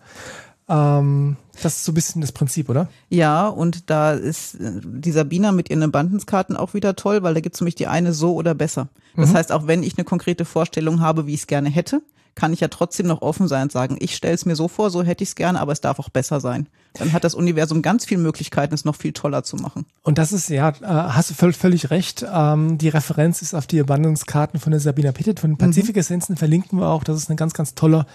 ähm, 0.69 1.37
das 1.61 1.77
ist 1.77 1.85
so 1.85 1.91
ein 1.91 1.95
bisschen 1.95 2.21
das 2.21 2.31
Prinzip, 2.31 2.69
oder? 2.69 2.89
Ja, 3.09 3.47
und 3.47 3.89
da 3.89 4.11
ist 4.11 4.55
äh, 4.55 4.81
die 4.83 5.11
Sabina 5.11 5.51
mit 5.51 5.69
ihren 5.69 5.83
Abundance-Karten 5.83 6.57
auch 6.57 6.73
wieder 6.73 6.95
toll, 6.95 7.23
weil 7.23 7.33
da 7.33 7.39
gibt's 7.39 7.61
nämlich 7.61 7.75
die 7.75 7.87
eine 7.87 8.13
so 8.13 8.33
oder 8.33 8.53
besser. 8.53 8.89
Das 9.15 9.33
heißt, 9.33 9.51
auch 9.51 9.65
wenn 9.65 9.81
ich 9.81 9.97
eine 9.97 10.05
konkrete 10.05 10.45
Vorstellung 10.45 10.99
habe, 10.99 11.25
wie 11.25 11.33
ich 11.33 11.41
es 11.41 11.47
gerne 11.47 11.69
hätte, 11.69 12.03
kann 12.35 12.53
ich 12.53 12.59
ja 12.59 12.67
trotzdem 12.67 13.07
noch 13.07 13.23
offen 13.23 13.47
sein 13.47 13.63
und 13.63 13.71
sagen, 13.71 13.97
ich 13.99 14.15
stelle 14.15 14.35
es 14.35 14.45
mir 14.45 14.55
so 14.55 14.67
vor, 14.67 14.91
so 14.91 15.01
hätte 15.01 15.23
ich 15.23 15.29
es 15.29 15.35
gerne, 15.35 15.59
aber 15.59 15.71
es 15.71 15.81
darf 15.81 15.97
auch 15.97 16.09
besser 16.09 16.39
sein. 16.39 16.67
Dann 16.93 17.13
hat 17.13 17.23
das 17.23 17.35
Universum 17.35 17.81
ganz 17.81 18.05
viele 18.05 18.21
Möglichkeiten, 18.21 18.73
es 18.73 18.83
noch 18.85 18.95
viel 18.95 19.13
toller 19.13 19.43
zu 19.43 19.55
machen. 19.57 19.85
Und 20.03 20.17
das 20.17 20.31
ist, 20.33 20.49
ja, 20.49 20.69
äh, 20.69 20.73
hast 20.83 21.29
du 21.29 21.33
völ 21.35 21.53
völlig 21.53 21.91
recht. 21.91 22.25
Ähm, 22.31 22.77
die 22.77 22.89
Referenz 22.89 23.41
ist 23.41 23.53
auf 23.53 23.67
die 23.67 23.79
Abundance-Karten 23.79 24.59
von 24.59 24.71
der 24.71 24.79
Sabina 24.79 25.11
Pettit 25.11 25.39
von 25.39 25.51
den 25.51 25.57
Pazifik-Essenzen. 25.57 26.37
Verlinken 26.37 26.79
wir 26.79 26.87
auch. 26.87 27.03
Das 27.03 27.17
ist 27.17 27.29
eine 27.29 27.35
ganz, 27.35 27.53
ganz 27.53 27.75
tolle 27.75 28.05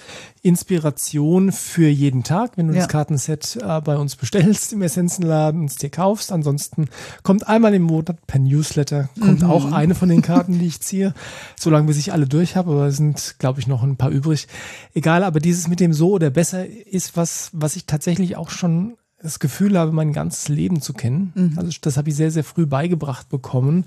Inspiration 0.42 1.52
für 1.52 1.88
jeden 1.88 2.24
Tag, 2.24 2.52
wenn 2.56 2.68
du 2.68 2.74
Ja. 2.74 2.80
das 2.80 2.88
Kartenset 2.88 3.56
äh, 3.62 3.80
bei 3.80 3.96
uns 3.96 4.16
bestellst 4.16 4.72
im 4.72 4.82
Essenzenladen 4.82 5.60
und 5.60 5.70
es 5.70 5.76
dir 5.76 5.90
kaufst. 5.90 6.32
Ansonsten 6.32 6.88
kommt 7.22 7.46
einmal 7.48 7.74
im 7.74 7.82
Monat 7.82 8.26
per 8.26 8.40
Newsletter 8.40 9.08
kommt 9.20 9.44
auch 9.44 9.70
eine 9.72 9.94
von 9.94 10.08
den 10.08 10.22
Karten, 10.22 10.58
die 10.58 10.66
ich 10.66 10.80
ziehe. 10.80 11.14
Solange 11.58 11.86
bis 11.86 11.98
ich 11.98 12.12
alle 12.12 12.26
durch 12.26 12.56
habe, 12.56 12.72
aber 12.72 12.86
es 12.88 12.96
sind, 12.96 13.36
glaube 13.38 13.60
ich, 13.60 13.66
noch 13.66 13.82
ein 13.82 13.96
paar 13.96 14.10
übrig. 14.10 14.48
Egal, 14.94 15.24
aber 15.24 15.40
dieses 15.40 15.68
mit 15.68 15.80
dem 15.80 15.92
so 15.92 16.10
oder 16.12 16.30
besser 16.30 16.66
ist 16.66 17.16
was, 17.16 17.50
was 17.52 17.76
ich 17.76 17.86
tatsächlich 17.86 18.36
auch 18.36 18.50
schon 18.50 18.71
das 19.20 19.38
Gefühl 19.38 19.78
habe, 19.78 19.92
mein 19.92 20.12
ganzes 20.12 20.48
Leben 20.48 20.80
zu 20.80 20.92
kennen. 20.92 21.32
Also 21.56 21.70
das 21.80 21.96
habe 21.96 22.08
ich 22.10 22.16
sehr, 22.16 22.30
sehr 22.30 22.44
früh 22.44 22.66
beigebracht 22.66 23.28
bekommen. 23.28 23.84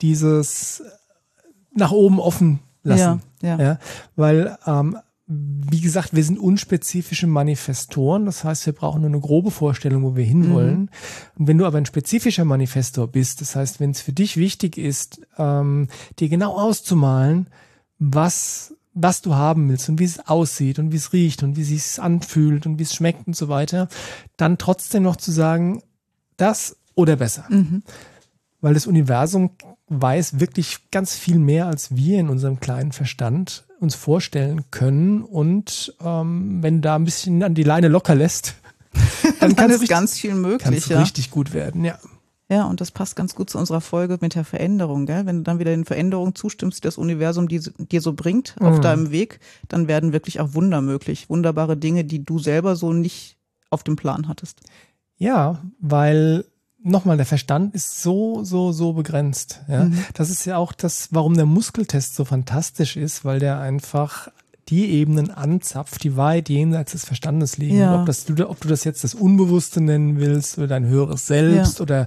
Dieses 0.00 0.82
nach 1.74 1.92
oben 1.92 2.18
offen 2.18 2.60
lassen. 2.82 3.22
Ja, 3.42 3.58
ja. 3.58 3.78
weil, 4.16 4.56
ähm, 4.66 4.98
wie 5.26 5.80
gesagt, 5.80 6.14
wir 6.14 6.24
sind 6.24 6.38
unspezifische 6.38 7.26
Manifestoren. 7.26 8.26
Das 8.26 8.44
heißt, 8.44 8.66
wir 8.66 8.72
brauchen 8.72 9.02
nur 9.02 9.10
eine 9.10 9.20
grobe 9.20 9.50
Vorstellung, 9.50 10.02
wo 10.02 10.16
wir 10.16 10.24
hinwollen. 10.24 10.90
Und 11.38 11.48
wenn 11.48 11.58
du 11.58 11.64
aber 11.64 11.78
ein 11.78 11.86
spezifischer 11.86 12.44
Manifestor 12.44 13.06
bist, 13.06 13.40
das 13.40 13.56
heißt, 13.56 13.80
wenn 13.80 13.92
es 13.92 14.00
für 14.00 14.12
dich 14.12 14.36
wichtig 14.36 14.76
ist, 14.76 15.20
ähm, 15.38 15.88
dir 16.18 16.28
genau 16.28 16.58
auszumalen, 16.58 17.46
was 17.98 18.74
was 18.94 19.22
du 19.22 19.34
haben 19.34 19.68
willst 19.68 19.88
und 19.88 19.98
wie 19.98 20.04
es 20.04 20.26
aussieht 20.28 20.78
und 20.78 20.92
wie 20.92 20.96
es 20.96 21.12
riecht 21.12 21.42
und 21.42 21.56
wie 21.56 21.62
es 21.62 21.68
sich 21.68 22.02
anfühlt 22.02 22.66
und 22.66 22.78
wie 22.78 22.82
es 22.82 22.94
schmeckt 22.94 23.26
und 23.26 23.34
so 23.36 23.48
weiter, 23.48 23.88
dann 24.36 24.58
trotzdem 24.58 25.02
noch 25.02 25.16
zu 25.16 25.30
sagen, 25.32 25.82
das 26.36 26.76
oder 26.94 27.16
besser. 27.16 27.46
Weil 28.60 28.74
das 28.74 28.86
Universum 28.86 29.50
weiß 29.88 30.40
wirklich 30.40 30.90
ganz 30.90 31.14
viel 31.14 31.38
mehr, 31.38 31.66
als 31.66 31.96
wir 31.96 32.18
in 32.20 32.28
unserem 32.28 32.60
kleinen 32.60 32.92
Verstand 32.92 33.64
uns 33.80 33.94
vorstellen 33.94 34.70
können. 34.70 35.22
Und 35.22 35.94
ähm, 36.02 36.62
wenn 36.62 36.76
du 36.76 36.80
da 36.82 36.94
ein 36.96 37.04
bisschen 37.04 37.42
an 37.42 37.54
die 37.54 37.64
Leine 37.64 37.88
locker 37.88 38.14
lässt, 38.14 38.54
dann 39.40 39.54
Dann 39.54 39.56
kann 39.56 39.70
es 39.70 39.88
ganz 39.88 40.18
viel 40.18 40.34
möglich. 40.34 40.62
kann's 40.62 40.88
Ja. 40.88 41.00
richtig 41.00 41.30
gut 41.30 41.52
werden. 41.54 41.84
Ja. 41.84 41.98
Ja, 42.52 42.64
und 42.66 42.82
das 42.82 42.90
passt 42.90 43.16
ganz 43.16 43.34
gut 43.34 43.48
zu 43.48 43.56
unserer 43.56 43.80
Folge 43.80 44.18
mit 44.20 44.34
der 44.34 44.44
Veränderung. 44.44 45.06
Gell? 45.06 45.24
Wenn 45.24 45.38
du 45.38 45.42
dann 45.42 45.58
wieder 45.58 45.70
den 45.70 45.86
Veränderungen 45.86 46.34
zustimmst, 46.34 46.78
die 46.78 46.86
das 46.86 46.98
Universum 46.98 47.48
dir 47.48 48.00
so 48.00 48.12
bringt 48.12 48.56
auf 48.60 48.78
deinem 48.80 49.10
Weg, 49.10 49.40
dann 49.68 49.88
werden 49.88 50.12
wirklich 50.12 50.38
auch 50.38 50.52
Wunder 50.52 50.82
möglich. 50.82 51.30
Wunderbare 51.30 51.78
Dinge, 51.78 52.04
die 52.04 52.24
du 52.24 52.38
selber 52.38 52.76
so 52.76 52.92
nicht 52.92 53.38
auf 53.70 53.84
dem 53.84 53.96
Plan 53.96 54.28
hattest. 54.28 54.60
Ja, 55.16 55.62
weil 55.80 56.44
nochmal, 56.82 57.16
der 57.16 57.24
Verstand 57.24 57.74
ist 57.74 58.02
so, 58.02 58.44
so, 58.44 58.72
so 58.72 58.92
begrenzt. 58.92 59.62
Ja? 59.66 59.88
Das 60.12 60.28
ist 60.28 60.44
ja 60.44 60.58
auch 60.58 60.72
das, 60.72 61.08
warum 61.10 61.34
der 61.34 61.46
Muskeltest 61.46 62.14
so 62.14 62.26
fantastisch 62.26 62.98
ist, 62.98 63.24
weil 63.24 63.38
der 63.38 63.60
einfach 63.60 64.28
die 64.68 64.90
Ebenen 64.92 65.30
anzapft, 65.30 66.04
die 66.04 66.16
weit 66.16 66.48
jenseits 66.48 66.92
des 66.92 67.04
Verstandes 67.04 67.58
liegen. 67.58 67.78
Ja. 67.78 68.00
Ob, 68.00 68.06
das, 68.06 68.24
du, 68.24 68.48
ob 68.48 68.60
du 68.60 68.68
das 68.68 68.84
jetzt 68.84 69.04
das 69.04 69.14
Unbewusste 69.14 69.80
nennen 69.80 70.18
willst 70.18 70.58
oder 70.58 70.66
dein 70.68 70.86
höheres 70.86 71.26
Selbst 71.26 71.80
oder 71.80 72.06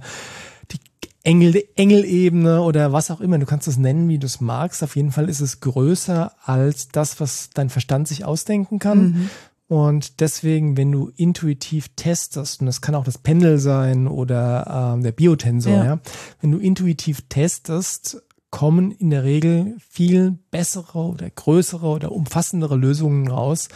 die 0.71 0.79
Engel, 1.23 1.63
Engelebene 1.75 2.61
oder 2.61 2.93
was 2.93 3.11
auch 3.11 3.19
immer. 3.21 3.37
Du 3.37 3.45
kannst 3.45 3.67
es 3.67 3.77
nennen, 3.77 4.07
wie 4.09 4.19
du 4.19 4.25
es 4.25 4.41
magst. 4.41 4.83
Auf 4.83 4.95
jeden 4.95 5.11
Fall 5.11 5.29
ist 5.29 5.41
es 5.41 5.59
größer 5.59 6.31
als 6.43 6.89
das, 6.89 7.19
was 7.19 7.49
dein 7.53 7.69
Verstand 7.69 8.07
sich 8.07 8.25
ausdenken 8.25 8.79
kann. 8.79 9.29
Und 9.67 10.19
deswegen, 10.21 10.77
wenn 10.77 10.91
du 10.91 11.11
intuitiv 11.15 11.89
testest, 11.95 12.61
und 12.61 12.67
das 12.67 12.81
kann 12.81 12.93
auch 12.93 13.03
das 13.03 13.17
Pendel 13.17 13.57
sein 13.57 14.07
oder 14.07 14.93
ähm, 14.95 15.03
der 15.03 15.11
Biotensor, 15.11 15.73
Ja. 15.73 15.83
ja. 15.85 15.99
wenn 16.41 16.51
du 16.51 16.59
intuitiv 16.59 17.23
testest, 17.29 18.21
kommen 18.55 18.91
in 18.91 19.09
der 19.09 19.25
Regel 19.25 19.75
viel 19.89 20.39
bessere 20.49 20.97
oder 20.97 21.29
größere 21.29 21.85
oder 21.85 22.13
umfassendere 22.13 22.77
Lösungen 22.77 23.27
raus, 23.27 23.67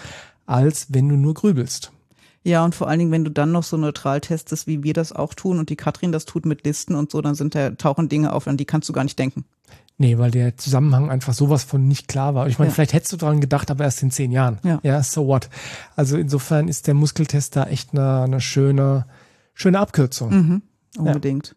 als 0.45 0.87
wenn 0.87 1.09
du 1.09 1.17
nur 1.17 1.33
grübelst. 1.33 1.91
Ja, 2.43 2.63
und 2.63 2.75
vor 2.75 2.87
allen 2.87 2.99
Dingen, 2.99 3.11
wenn 3.11 3.25
du 3.25 3.29
dann 3.31 3.51
noch 3.51 3.63
so 3.63 3.75
neutral 3.75 4.21
testest, 4.21 4.67
wie 4.67 4.81
wir 4.81 4.93
das 4.93 5.11
auch 5.11 5.33
tun 5.33 5.59
und 5.59 5.69
die 5.69 5.75
Katrin 5.75 6.13
das 6.13 6.23
tut 6.23 6.45
mit 6.45 6.63
Listen 6.65 6.95
und 6.95 7.11
so, 7.11 7.19
dann 7.21 7.35
sind 7.35 7.55
da 7.55 7.71
tauchen 7.71 8.07
Dinge 8.07 8.31
auf, 8.31 8.47
an 8.47 8.55
die 8.55 8.63
kannst 8.63 8.87
du 8.87 8.93
gar 8.93 9.03
nicht 9.03 9.19
denken. 9.19 9.43
Nee, 9.97 10.17
weil 10.17 10.31
der 10.31 10.55
Zusammenhang 10.55 11.09
einfach 11.09 11.33
sowas 11.33 11.65
von 11.65 11.85
nicht 11.85 12.07
klar 12.07 12.33
war. 12.33 12.47
Ich 12.47 12.57
meine, 12.57 12.69
Ja. 12.69 12.75
vielleicht 12.75 12.93
hättest 12.93 13.11
du 13.11 13.17
dran 13.17 13.41
gedacht, 13.41 13.69
aber 13.71 13.83
erst 13.83 14.01
in 14.01 14.11
zehn 14.11 14.31
Jahren. 14.31 14.59
Ja. 14.63 14.79
ja, 14.81 15.03
so 15.03 15.27
what. 15.27 15.49
Also 15.97 16.15
insofern 16.15 16.69
ist 16.69 16.87
der 16.87 16.93
Muskeltest 16.93 17.57
da 17.57 17.65
echt 17.65 17.91
eine, 17.91 18.21
eine 18.21 18.39
schöne, 18.39 19.07
schöne 19.53 19.77
Abkürzung. 19.77 20.29
Mhm, 20.29 20.61
unbedingt. 20.97 21.53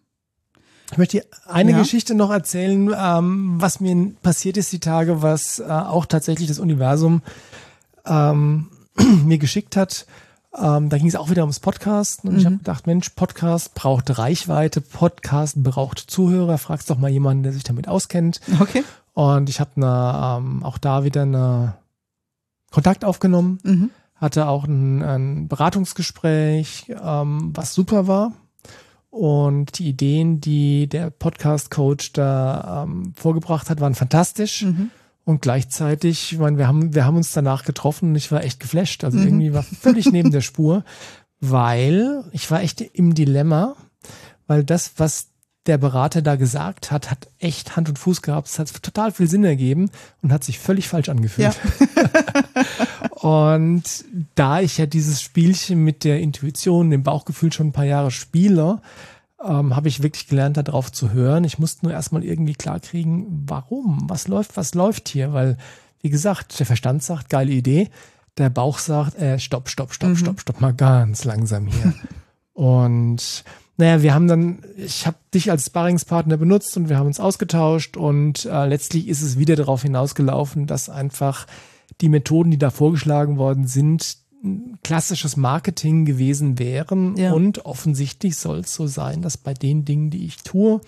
Ich 0.92 0.98
möchte 0.98 1.24
eine 1.46 1.72
Ja. 1.72 1.78
Geschichte 1.78 2.14
noch 2.14 2.30
erzählen, 2.30 2.94
ähm, 2.96 3.54
was 3.60 3.80
mir 3.80 4.12
passiert 4.22 4.56
ist 4.56 4.72
die 4.72 4.78
Tage, 4.80 5.22
was 5.22 5.58
äh, 5.58 5.64
auch 5.64 6.06
tatsächlich 6.06 6.48
das 6.48 6.58
Universum 6.58 7.22
ähm, 8.06 8.68
mir 9.24 9.38
geschickt 9.38 9.74
hat. 9.76 10.06
Ähm, 10.54 10.90
da 10.90 10.98
ging 10.98 11.06
es 11.08 11.16
auch 11.16 11.30
wieder 11.30 11.42
ums 11.44 11.60
Podcast. 11.60 12.24
Und 12.26 12.36
ich 12.36 12.44
habe 12.44 12.58
gedacht, 12.58 12.86
Mensch, 12.86 13.08
Podcast 13.10 13.74
braucht 13.74 14.18
Reichweite, 14.18 14.82
Podcast 14.82 15.62
braucht 15.62 15.98
Zuhörer. 15.98 16.58
Fragst 16.58 16.90
doch 16.90 16.98
mal 16.98 17.08
jemanden, 17.10 17.42
der 17.42 17.52
sich 17.54 17.64
damit 17.64 17.88
auskennt. 17.88 18.40
Okay. 18.60 18.84
Und 19.14 19.48
ich 19.48 19.60
habe 19.60 19.70
ähm, 19.76 20.62
auch 20.62 20.76
da 20.76 21.04
wieder 21.04 21.22
eine 21.22 21.74
Kontakt 22.70 23.04
aufgenommen, 23.06 23.60
Mhm. 23.62 23.90
hatte 24.16 24.46
auch 24.46 24.64
ein, 24.64 25.02
ein 25.02 25.48
Beratungsgespräch, 25.48 26.92
ähm, 27.02 27.50
was 27.54 27.72
super 27.72 28.06
war. 28.06 28.32
Und 29.12 29.78
die 29.78 29.90
Ideen, 29.90 30.40
die 30.40 30.88
der 30.88 31.10
Podcast-Coach 31.10 32.14
da 32.14 32.84
ähm, 32.84 33.12
vorgebracht 33.14 33.68
hat, 33.68 33.78
waren 33.78 33.94
fantastisch. 33.94 34.62
Mhm. 34.62 34.90
Und 35.24 35.42
gleichzeitig, 35.42 36.32
ich 36.32 36.38
meine, 36.38 36.56
wir 36.56 36.66
haben, 36.66 36.94
wir 36.94 37.04
haben 37.04 37.18
uns 37.18 37.30
danach 37.30 37.64
getroffen 37.64 38.08
und 38.08 38.14
ich 38.16 38.32
war 38.32 38.42
echt 38.42 38.58
geflasht. 38.58 39.04
Also 39.04 39.18
mhm. 39.18 39.24
irgendwie 39.26 39.52
war 39.52 39.64
völlig 39.64 40.10
neben 40.10 40.30
der 40.30 40.40
Spur, 40.40 40.82
weil 41.40 42.24
ich 42.32 42.50
war 42.50 42.62
echt 42.62 42.80
im 42.80 43.14
Dilemma, 43.14 43.76
weil 44.46 44.64
das, 44.64 44.92
was 44.96 45.26
der 45.66 45.76
Berater 45.76 46.22
da 46.22 46.36
gesagt 46.36 46.90
hat, 46.90 47.10
hat 47.10 47.28
echt 47.38 47.76
Hand 47.76 47.90
und 47.90 47.98
Fuß 47.98 48.22
gehabt. 48.22 48.48
Es 48.48 48.58
hat 48.58 48.82
total 48.82 49.12
viel 49.12 49.28
Sinn 49.28 49.44
ergeben 49.44 49.90
und 50.22 50.32
hat 50.32 50.42
sich 50.42 50.58
völlig 50.58 50.88
falsch 50.88 51.10
angefühlt. 51.10 51.54
Ja. 51.54 52.64
und 53.10 53.82
da 54.34 54.60
ich 54.60 54.78
ja 54.78 54.86
dieses 54.86 55.20
Spielchen 55.20 55.84
mit 55.84 56.04
der 56.04 56.20
Intuition, 56.20 56.90
dem 56.90 57.02
Bauchgefühl 57.02 57.52
schon 57.52 57.68
ein 57.68 57.72
paar 57.72 57.84
Jahre 57.84 58.10
spiele, 58.10 58.80
ähm, 59.44 59.74
habe 59.74 59.88
ich 59.88 60.02
wirklich 60.02 60.28
gelernt, 60.28 60.56
darauf 60.56 60.92
zu 60.92 61.12
hören. 61.12 61.44
Ich 61.44 61.58
musste 61.58 61.86
nur 61.86 61.92
erstmal 61.92 62.24
irgendwie 62.24 62.54
klarkriegen, 62.54 63.44
warum, 63.46 64.02
was 64.08 64.28
läuft, 64.28 64.56
was 64.56 64.74
läuft 64.74 65.08
hier, 65.08 65.32
weil, 65.32 65.56
wie 66.00 66.10
gesagt, 66.10 66.58
der 66.58 66.66
Verstand 66.66 67.02
sagt, 67.02 67.28
geile 67.28 67.52
Idee. 67.52 67.88
Der 68.38 68.50
Bauch 68.50 68.78
sagt, 68.78 69.16
äh, 69.18 69.38
stopp, 69.38 69.68
stopp, 69.68 69.92
stopp, 69.92 70.10
mhm. 70.10 70.16
stopp, 70.16 70.40
stopp, 70.40 70.60
mal 70.60 70.72
ganz 70.72 71.24
langsam 71.24 71.66
hier. 71.66 71.94
und 72.54 73.44
naja, 73.76 74.02
wir 74.02 74.14
haben 74.14 74.28
dann, 74.28 74.60
ich 74.76 75.06
habe 75.06 75.16
dich 75.34 75.50
als 75.50 75.66
Sparringspartner 75.66 76.36
benutzt 76.36 76.76
und 76.76 76.88
wir 76.88 76.98
haben 76.98 77.06
uns 77.06 77.20
ausgetauscht 77.20 77.96
und 77.96 78.44
äh, 78.44 78.66
letztlich 78.66 79.08
ist 79.08 79.22
es 79.22 79.38
wieder 79.38 79.56
darauf 79.56 79.82
hinausgelaufen, 79.82 80.66
dass 80.66 80.88
einfach 80.88 81.46
die 82.00 82.08
Methoden, 82.08 82.50
die 82.50 82.58
da 82.58 82.70
vorgeschlagen 82.70 83.38
worden 83.38 83.66
sind, 83.66 84.18
klassisches 84.82 85.36
Marketing 85.36 86.04
gewesen 86.04 86.58
wären 86.58 87.16
ja. 87.16 87.32
und 87.32 87.64
offensichtlich 87.64 88.36
soll 88.36 88.60
es 88.60 88.74
so 88.74 88.86
sein, 88.86 89.22
dass 89.22 89.36
bei 89.36 89.54
den 89.54 89.84
Dingen, 89.84 90.10
die 90.10 90.24
ich 90.24 90.38
tue, 90.38 90.80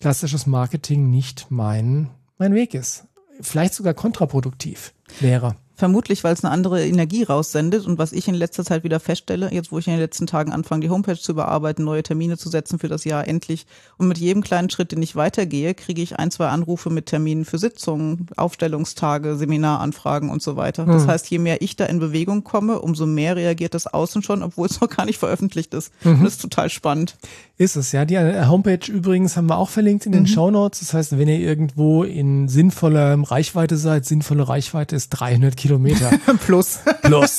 klassisches 0.00 0.46
Marketing 0.46 1.10
nicht 1.10 1.46
mein, 1.50 2.10
mein 2.38 2.54
Weg 2.54 2.74
ist. 2.74 3.04
Vielleicht 3.40 3.74
sogar 3.74 3.94
kontraproduktiv 3.94 4.94
wäre. 5.20 5.56
Vermutlich, 5.76 6.24
weil 6.24 6.32
es 6.32 6.42
eine 6.42 6.52
andere 6.52 6.86
Energie 6.86 7.22
raussendet. 7.22 7.86
Und 7.86 7.98
was 7.98 8.12
ich 8.12 8.28
in 8.28 8.34
letzter 8.34 8.64
Zeit 8.64 8.82
wieder 8.82 8.98
feststelle, 8.98 9.52
jetzt 9.52 9.70
wo 9.70 9.78
ich 9.78 9.86
in 9.86 9.92
den 9.92 10.00
letzten 10.00 10.26
Tagen 10.26 10.50
anfange, 10.50 10.80
die 10.80 10.90
Homepage 10.90 11.18
zu 11.18 11.32
überarbeiten, 11.32 11.84
neue 11.84 12.02
Termine 12.02 12.38
zu 12.38 12.48
setzen 12.48 12.78
für 12.78 12.88
das 12.88 13.04
Jahr 13.04 13.28
endlich. 13.28 13.66
Und 13.98 14.08
mit 14.08 14.16
jedem 14.16 14.42
kleinen 14.42 14.70
Schritt, 14.70 14.92
den 14.92 15.02
ich 15.02 15.16
weitergehe, 15.16 15.74
kriege 15.74 16.00
ich 16.00 16.18
ein, 16.18 16.30
zwei 16.30 16.48
Anrufe 16.48 16.88
mit 16.88 17.06
Terminen 17.06 17.44
für 17.44 17.58
Sitzungen, 17.58 18.26
Aufstellungstage, 18.36 19.36
Seminaranfragen 19.36 20.30
und 20.30 20.42
so 20.42 20.56
weiter. 20.56 20.86
Das 20.86 21.04
mhm. 21.04 21.08
heißt, 21.08 21.30
je 21.30 21.38
mehr 21.38 21.60
ich 21.60 21.76
da 21.76 21.84
in 21.84 21.98
Bewegung 21.98 22.42
komme, 22.42 22.80
umso 22.80 23.04
mehr 23.04 23.36
reagiert 23.36 23.74
das 23.74 23.86
Außen 23.86 24.22
schon, 24.22 24.42
obwohl 24.42 24.68
es 24.68 24.80
noch 24.80 24.88
gar 24.88 25.04
nicht 25.04 25.18
veröffentlicht 25.18 25.74
ist. 25.74 25.92
Mhm. 26.04 26.24
Das 26.24 26.34
ist 26.34 26.42
total 26.42 26.70
spannend. 26.70 27.16
Ist 27.58 27.76
es, 27.76 27.92
ja. 27.92 28.06
Die 28.06 28.14
äh, 28.14 28.46
Homepage 28.46 28.90
übrigens 28.90 29.36
haben 29.36 29.48
wir 29.48 29.58
auch 29.58 29.70
verlinkt 29.70 30.06
in 30.06 30.12
den 30.12 30.22
mhm. 30.22 30.28
Show 30.28 30.50
Notes. 30.50 30.80
Das 30.80 30.94
heißt, 30.94 31.18
wenn 31.18 31.28
ihr 31.28 31.38
irgendwo 31.38 32.02
in 32.02 32.48
sinnvoller 32.48 33.18
Reichweite 33.22 33.76
seid, 33.76 34.06
sinnvolle 34.06 34.48
Reichweite 34.48 34.96
ist 34.96 35.10
300 35.10 35.54
Kilometer. 35.56 35.65
Plus. 36.46 36.80
Plus. 37.02 37.38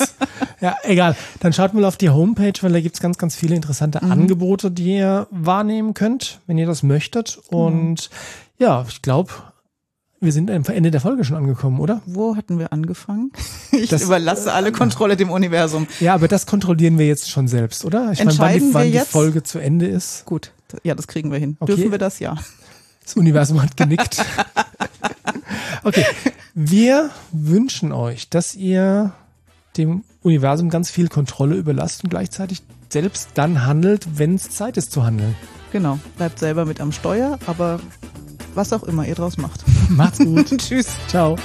Ja, 0.62 0.76
egal. 0.84 1.16
Dann 1.40 1.54
schaut 1.54 1.74
mal 1.74 1.86
auf 1.86 1.98
die 1.98 2.10
Homepage, 2.10 2.54
weil 2.62 2.74
da 2.74 2.80
gibt's 2.80 3.00
ganz, 3.00 3.18
ganz 3.18 3.36
viele 3.36 3.56
interessante 3.56 4.04
mhm. 4.04 4.12
Angebote, 4.12 4.72
die 4.72 4.96
ihr 4.96 5.28
wahrnehmen 5.32 5.94
könnt, 5.94 6.40
wenn 6.48 6.58
ihr 6.58 6.66
das 6.66 6.84
möchtet. 6.84 7.40
Und 7.50 8.10
mhm. 8.10 8.64
ja, 8.64 8.86
ich 8.88 9.02
glaube, 9.02 9.32
wir 10.20 10.32
sind 10.32 10.50
am 10.50 10.64
Ende 10.66 10.90
der 10.90 11.02
Folge 11.02 11.24
schon 11.24 11.38
angekommen, 11.38 11.80
oder? 11.80 12.02
Wo 12.06 12.36
hatten 12.36 12.58
wir 12.60 12.74
angefangen? 12.74 13.32
Ich 13.72 13.90
das, 13.90 14.02
überlasse 14.02 14.54
alle 14.54 14.72
Kontrolle 14.72 15.18
dem 15.18 15.30
Universum. 15.30 15.88
Ja, 16.00 16.16
aber 16.16 16.28
das 16.28 16.48
kontrollieren 16.48 16.98
wir 16.98 17.06
jetzt 17.06 17.30
schon 17.30 17.48
selbst, 17.48 17.86
oder? 17.86 18.12
Ich 18.12 18.20
Entscheiden 18.22 18.72
meine, 18.72 18.74
wann, 18.74 18.92
die, 18.92 18.98
wann 18.98 19.04
die 19.04 19.12
Folge 19.12 19.44
zu 19.44 19.60
Ende 19.60 19.86
ist. 19.86 20.26
Gut, 20.26 20.52
ja, 20.84 20.96
das 20.96 21.06
kriegen 21.06 21.32
wir 21.32 21.38
hin. 21.38 21.58
Okay. 21.60 21.76
Dürfen 21.76 21.92
wir 21.92 22.00
das? 22.00 22.20
Ja. 22.20 22.38
Das 23.04 23.16
Universum 23.16 23.62
hat 23.62 23.78
genickt. 23.78 24.26
okay, 25.84 26.06
wir 26.60 27.12
wünschen 27.32 27.92
euch, 27.92 28.30
dass 28.30 28.56
ihr 28.56 29.14
dem 29.78 30.04
Universum 30.24 30.72
ganz 30.72 30.90
viel 30.90 31.08
Kontrolle 31.08 31.56
überlasst 31.56 32.04
und 32.04 32.10
gleichzeitig 32.10 32.64
selbst 32.90 33.30
dann 33.36 33.64
handelt, 33.64 34.18
wenn 34.18 34.34
es 34.34 34.50
Zeit 34.50 34.76
ist 34.76 34.92
zu 34.92 35.04
handeln. 35.04 35.36
Genau, 35.72 36.00
bleibt 36.18 36.40
selber 36.40 36.66
mit 36.66 36.82
am 36.82 36.92
Steuer, 36.92 37.38
aber 37.46 37.80
was 38.56 38.74
auch 38.74 38.82
immer 38.82 39.06
ihr 39.08 39.14
draus 39.14 39.38
macht. 39.38 39.64
Macht's 39.90 40.18
gut. 40.26 40.58
Tschüss. 40.58 40.88
Ciao. 41.08 41.38